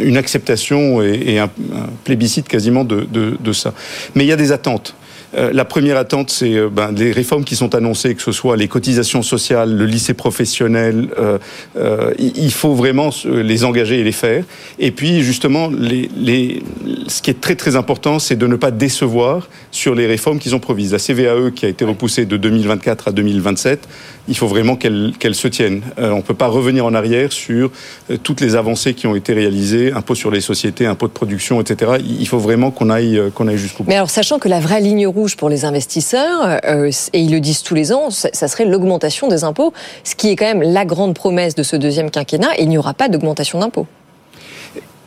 [0.00, 1.50] une acceptation et, un,
[2.04, 3.72] plébiscite quasiment de, de, de ça.
[4.14, 4.94] Mais il y a des attentes.
[5.34, 8.56] Euh, la première attente, c'est euh, ben, les réformes qui sont annoncées, que ce soit
[8.56, 11.08] les cotisations sociales, le lycée professionnel.
[11.18, 14.44] Euh, il faut vraiment les engager et les faire.
[14.78, 19.94] Et puis, justement, ce qui est très très important, c'est de ne pas décevoir sur
[19.94, 20.92] les réformes qu'ils ont provises.
[20.92, 23.88] La CVAE, qui a été repoussée de 2024 à 2027,
[24.28, 25.82] il faut vraiment qu'elle se tienne.
[25.98, 27.70] on ne peut pas revenir en arrière sur
[28.22, 31.92] toutes les avancées qui ont été réalisées, impôt sur les sociétés, impôt de production, etc.
[32.20, 33.90] Il faut vraiment qu'on aille, qu'on aille jusqu'au bout.
[33.90, 37.40] Mais alors, sachant que la vraie ligne rouge pour les investisseurs, euh, et ils le
[37.40, 39.72] disent tous les ans, ça serait l'augmentation des impôts,
[40.04, 42.94] ce qui est quand même la grande promesse de ce deuxième quinquennat, il n'y aura
[42.94, 43.86] pas d'augmentation d'impôts.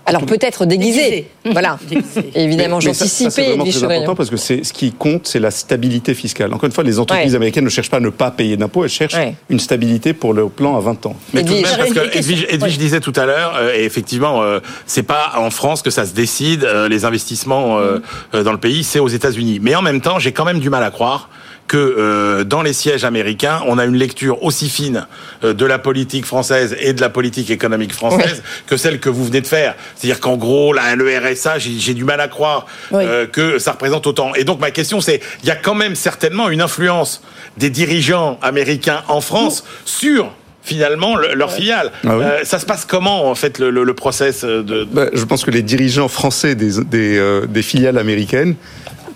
[0.06, 1.28] Alors peut-être déguisé.
[1.45, 1.80] Voilà.
[2.36, 3.30] Évidemment, j'anticipais.
[3.32, 6.53] C'est vraiment très important parce que c'est ce qui compte, c'est la stabilité fiscale.
[6.53, 8.89] Encore une fois, les entreprises américaines ne cherchent pas à ne pas payer d'impôts, elles
[8.89, 9.16] cherchent
[9.49, 11.16] une stabilité pour leur plan à 20 ans.
[11.34, 14.60] Mais tout de même, parce que Edwige, disait tout à l'heure, euh, et effectivement, euh,
[14.86, 18.43] c'est pas en France que ça se décide euh, les investissements mm.
[18.43, 19.60] dans le pays, c'est aux États-Unis.
[19.62, 21.30] Mais en même temps, j'ai quand même du mal à croire
[21.68, 25.07] que euh, dans les sièges américains, on a une lecture aussi fine
[25.43, 29.26] euh, de la politique française et de la politique économique française que celle que vous
[29.26, 29.76] venez de faire.
[29.95, 34.05] C'est-à-dire qu'en gros, là, le RSA, j'ai du mal à croire euh, que ça représente
[34.05, 34.36] autant.
[34.36, 37.22] Et donc ma question, c'est, il y a quand même certainement une influence
[37.57, 41.91] des dirigeants américains en France sur finalement leur filiale.
[42.07, 44.84] Ah ça se passe comment en fait le, le, process de...
[44.84, 48.55] Bah, je pense que les dirigeants français des, des, des filiales américaines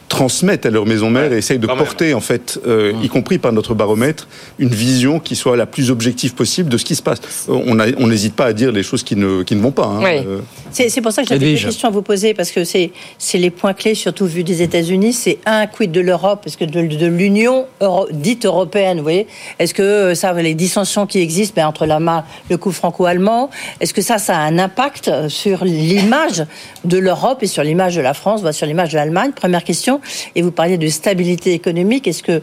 [0.10, 3.54] transmettent à leur maison mère et essayent de porter, en fait, euh, y compris par
[3.54, 7.48] notre baromètre, une vision qui soit la plus objective possible de ce qui se passe.
[7.48, 9.86] On n'hésite pas à dire les choses qui ne, qui ne vont pas.
[9.86, 10.04] Hein.
[10.04, 10.40] Euh.
[10.72, 12.92] C'est pour ça que j'avais des questions à vous poser, parce que c'est
[13.36, 15.14] les points clés, surtout vu des États-Unis.
[15.14, 17.68] C'est un, quid de l'Europe, est-ce que de, de l'Union
[18.12, 19.28] dite européenne, vous voyez
[19.60, 23.94] Est-ce que euh, ça, les dissensions qui existent ben, entre la, le coup franco-allemand, est-ce
[23.94, 26.46] que ça, ça a un impact sur l'image
[26.84, 29.32] de l'Europe et sur l'image de la France, sur l'image de l'Allemagne?
[29.36, 29.99] Première question.
[30.36, 32.08] Et vous parliez de stabilité économique.
[32.08, 32.42] Est-ce que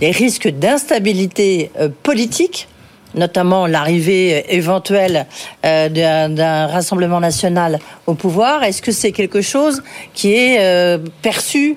[0.00, 2.68] les risques d'instabilité euh, politique
[3.14, 5.26] notamment l'arrivée éventuelle
[5.64, 5.88] euh,
[6.28, 9.82] d'un rassemblement national au pouvoir, est-ce que c'est quelque chose
[10.14, 11.76] qui est euh, perçu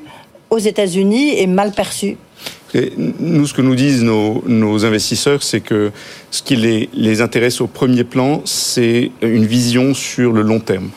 [0.50, 2.18] aux États-Unis et mal perçu?
[2.96, 5.92] Nous, ce que nous disent nos, nos investisseurs, c'est que
[6.32, 10.90] ce qui les, les intéresse au premier plan, c'est une vision sur le long terme.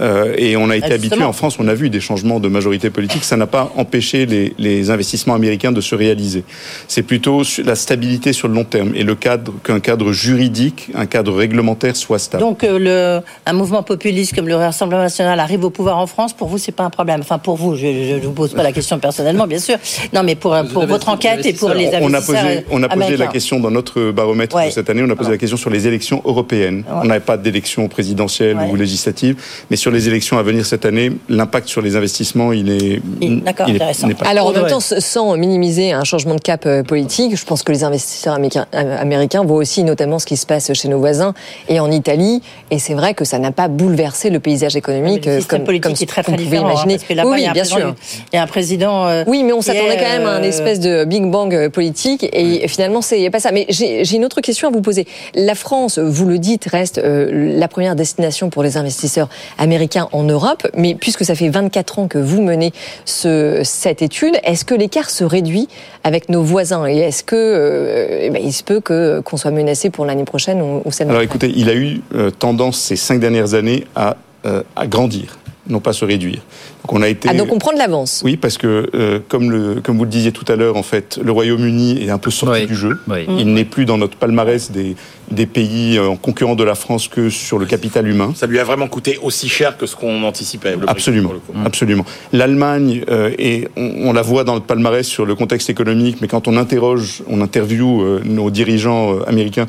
[0.00, 2.48] Euh, et on a été ah, habitué en France, on a vu des changements de
[2.48, 6.44] majorité politique, ça n'a pas empêché les, les, investissements américains de se réaliser.
[6.88, 11.06] C'est plutôt la stabilité sur le long terme et le cadre qu'un cadre juridique, un
[11.06, 12.42] cadre réglementaire soit stable.
[12.42, 16.32] Donc euh, le, un mouvement populiste comme le Rassemblement national arrive au pouvoir en France,
[16.32, 17.20] pour vous c'est pas un problème?
[17.20, 19.76] Enfin pour vous, je ne vous pose pas la question personnellement, bien sûr.
[20.12, 22.88] Non, mais pour, pour votre enquête et pour les investisseurs on a posé, on a
[22.88, 25.02] posé la question dans notre baromètre de cette année.
[25.06, 26.84] On a posé la question sur les élections européennes.
[26.90, 29.36] On n'avait pas d'élections présidentielles ou législatives,
[29.70, 33.00] mais sur les élections à venir cette année, l'impact sur les investissements, il est.
[33.42, 34.08] D'accord, intéressant.
[34.10, 34.26] Pas...
[34.26, 37.72] Alors, en même temps, sans minimiser un changement de cap euh, politique, je pense que
[37.72, 41.34] les investisseurs euh, américains voient aussi notamment ce qui se passe chez nos voisins
[41.68, 42.42] et en Italie.
[42.70, 45.92] Et c'est vrai que ça n'a pas bouleversé le paysage économique le comme, politique comme
[45.92, 46.94] est très, très différent, hein, imaginer.
[46.94, 47.94] parce que là oui, il y a bien sûr.
[48.32, 49.06] Il y a un président.
[49.06, 52.66] Euh, oui, mais on s'attendait quand même à un espèce de big bang politique et
[52.68, 53.52] finalement, c'est pas ça.
[53.52, 55.06] Mais j'ai une autre question à vous poser.
[55.34, 59.28] La France, vous le dites, reste la première destination pour les investisseurs
[59.58, 59.73] américains
[60.12, 62.72] en Europe, mais puisque ça fait 24 ans que vous menez
[63.04, 65.68] ce, cette étude, est-ce que l'écart se réduit
[66.02, 69.50] avec nos voisins et est-ce que euh, eh ben, il se peut que qu'on soit
[69.50, 73.20] menacé pour l'année prochaine ou, ou Alors écoutez, il a eu euh, tendance ces cinq
[73.20, 74.16] dernières années à,
[74.46, 76.40] euh, à grandir, non pas se réduire.
[76.84, 77.28] Donc on a été.
[77.30, 78.20] Ah donc on prend de l'avance.
[78.24, 81.18] Oui, parce que euh, comme le comme vous le disiez tout à l'heure, en fait,
[81.22, 82.98] le Royaume-Uni est un peu sorti du jeu.
[83.38, 84.94] Il n'est plus dans notre palmarès des
[85.30, 88.32] des pays euh, concurrents de la France que sur le capital humain.
[88.36, 90.76] Ça lui a vraiment coûté aussi cher que ce qu'on anticipait.
[90.86, 91.32] absolument,
[91.64, 92.04] absolument.
[92.32, 96.46] L'Allemagne euh, et on, la voit dans le palmarès sur le contexte économique, mais quand
[96.48, 99.66] on interroge, on interviewe euh, nos dirigeants euh, américains,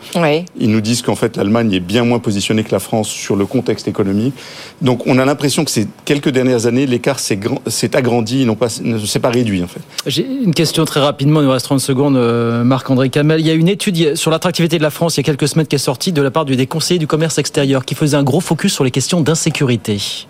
[0.60, 3.46] ils nous disent qu'en fait l'Allemagne est bien moins positionnée que la France sur le
[3.46, 4.34] contexte économique.
[4.82, 7.20] Donc on a l'impression que ces quelques dernières années, l'écart
[7.96, 8.68] agrandi, non pas,
[9.30, 9.82] réduit en fait.
[10.06, 12.18] J'ai une question très rapidement, il nous reste 30 secondes,
[12.64, 13.40] Marc-André Kamel.
[13.40, 15.68] Il y a une étude sur l'attractivité de la France il y a quelques semaine
[15.68, 18.42] qui est sortie de la part des conseillers du commerce extérieur qui faisait un gros
[18.42, 20.26] focus sur les questions d'insécurité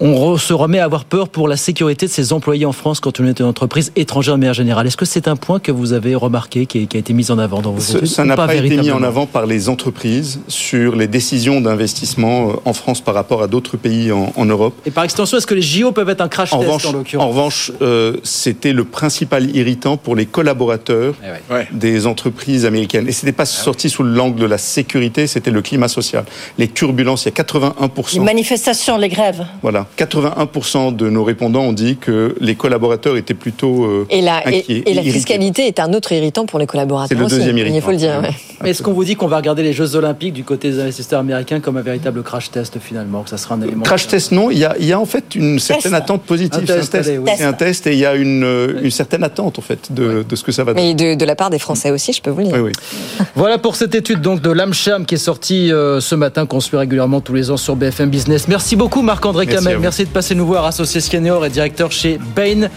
[0.00, 3.20] on se remet à avoir peur pour la sécurité de ses employés en France quand
[3.20, 4.86] on est une entreprise étrangère de manière générale.
[4.86, 7.60] Est-ce que c'est un point que vous avez remarqué, qui a été mis en avant
[7.60, 11.06] dans vos études Ça n'a pas, été mis en avant par les entreprises sur les
[11.06, 14.74] décisions d'investissement euh, en France par rapport à d'autres pays en, Europe.
[14.86, 16.92] Et par extension, est-ce que les JO peuvent être un crash en test revanche, en
[16.92, 23.08] l'occurrence En revanche, euh, c'était le principal irritant pour les collaborateurs eh des entreprises américaines.
[23.08, 26.24] Et ce n'était pas ah sorti sous l'angle de la sécurité, c'était le climat social.
[26.56, 28.14] Les turbulences, il y a 81%.
[28.14, 29.44] Les manifestations, les grèves.
[29.60, 29.87] Voilà.
[29.96, 34.94] 81% de nos répondants ont dit que les collaborateurs étaient plutôt euh, et la, Et,
[34.94, 37.16] la fiscalité est un autre irritant pour les collaborateurs.
[37.16, 37.76] C'est le deuxième irritant.
[37.76, 38.22] Il faut le dire.
[38.62, 41.20] Mais est-ce qu'on vous dit qu'on va regarder les Jeux Olympiques du côté des investisseurs
[41.20, 44.50] américains comme un véritable crash test finalement, que ça sera un élément Crash test, non.
[44.50, 46.64] Il y a, il y a en fait une certaine attente positive.
[46.66, 47.20] C'est un test.
[47.36, 50.36] C'est un test et il y a une, une certaine attente en fait de, de
[50.36, 50.88] ce que ça va donner.
[50.88, 52.54] Mais de, de, la part des Français aussi, je peux vous le dire.
[52.54, 52.72] Oui,
[53.18, 53.26] oui.
[53.34, 56.76] voilà pour cette étude donc de l'AMCHAM qui est sortie euh, ce matin, qu'on suit
[56.76, 58.48] régulièrement tous les ans sur BFM Business.
[58.48, 59.46] Merci beaucoup Marc-André
[59.80, 62.68] Merci de passer nous voir, associé senior et directeur chez Bain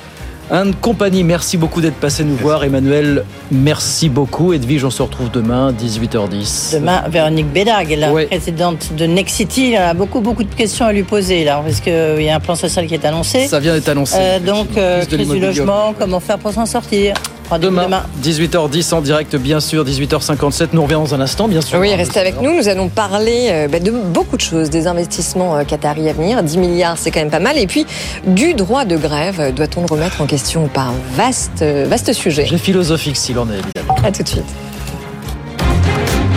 [0.81, 1.23] Compagnie.
[1.23, 2.63] Merci beaucoup d'être passé nous voir.
[2.63, 4.51] Emmanuel, merci beaucoup.
[4.51, 6.73] Edwige, on se retrouve demain, 18h10.
[6.73, 11.45] Demain, Véronique Bédag, la présidente de Nexity, a beaucoup, beaucoup de questions à lui poser,
[11.45, 13.47] là, parce qu'il y a un plan social qui est annoncé.
[13.47, 14.17] Ça vient d'être annoncé.
[14.19, 17.13] Euh, donc, euh, crise du logement, comment faire pour s'en sortir
[17.59, 20.69] Demain, demain, 18h10 en direct, bien sûr, 18h57.
[20.73, 21.79] Nous revenons dans un instant, bien sûr.
[21.79, 22.55] Oui, restez avec nous.
[22.55, 26.43] Nous allons parler euh, bah, de beaucoup de choses, des investissements euh, qataris à venir.
[26.43, 27.57] 10 milliards, c'est quand même pas mal.
[27.57, 27.85] Et puis,
[28.25, 32.45] du droit de grève, doit-on le remettre en question Par vaste, euh, vaste sujet.
[32.45, 33.95] J'ai philosophique s'il en est, évidemment.
[34.03, 34.45] À tout de suite.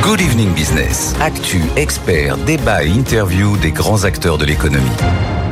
[0.03, 1.15] Good Evening Business.
[1.21, 4.85] Actu, expert, débat et interview des grands acteurs de l'économie.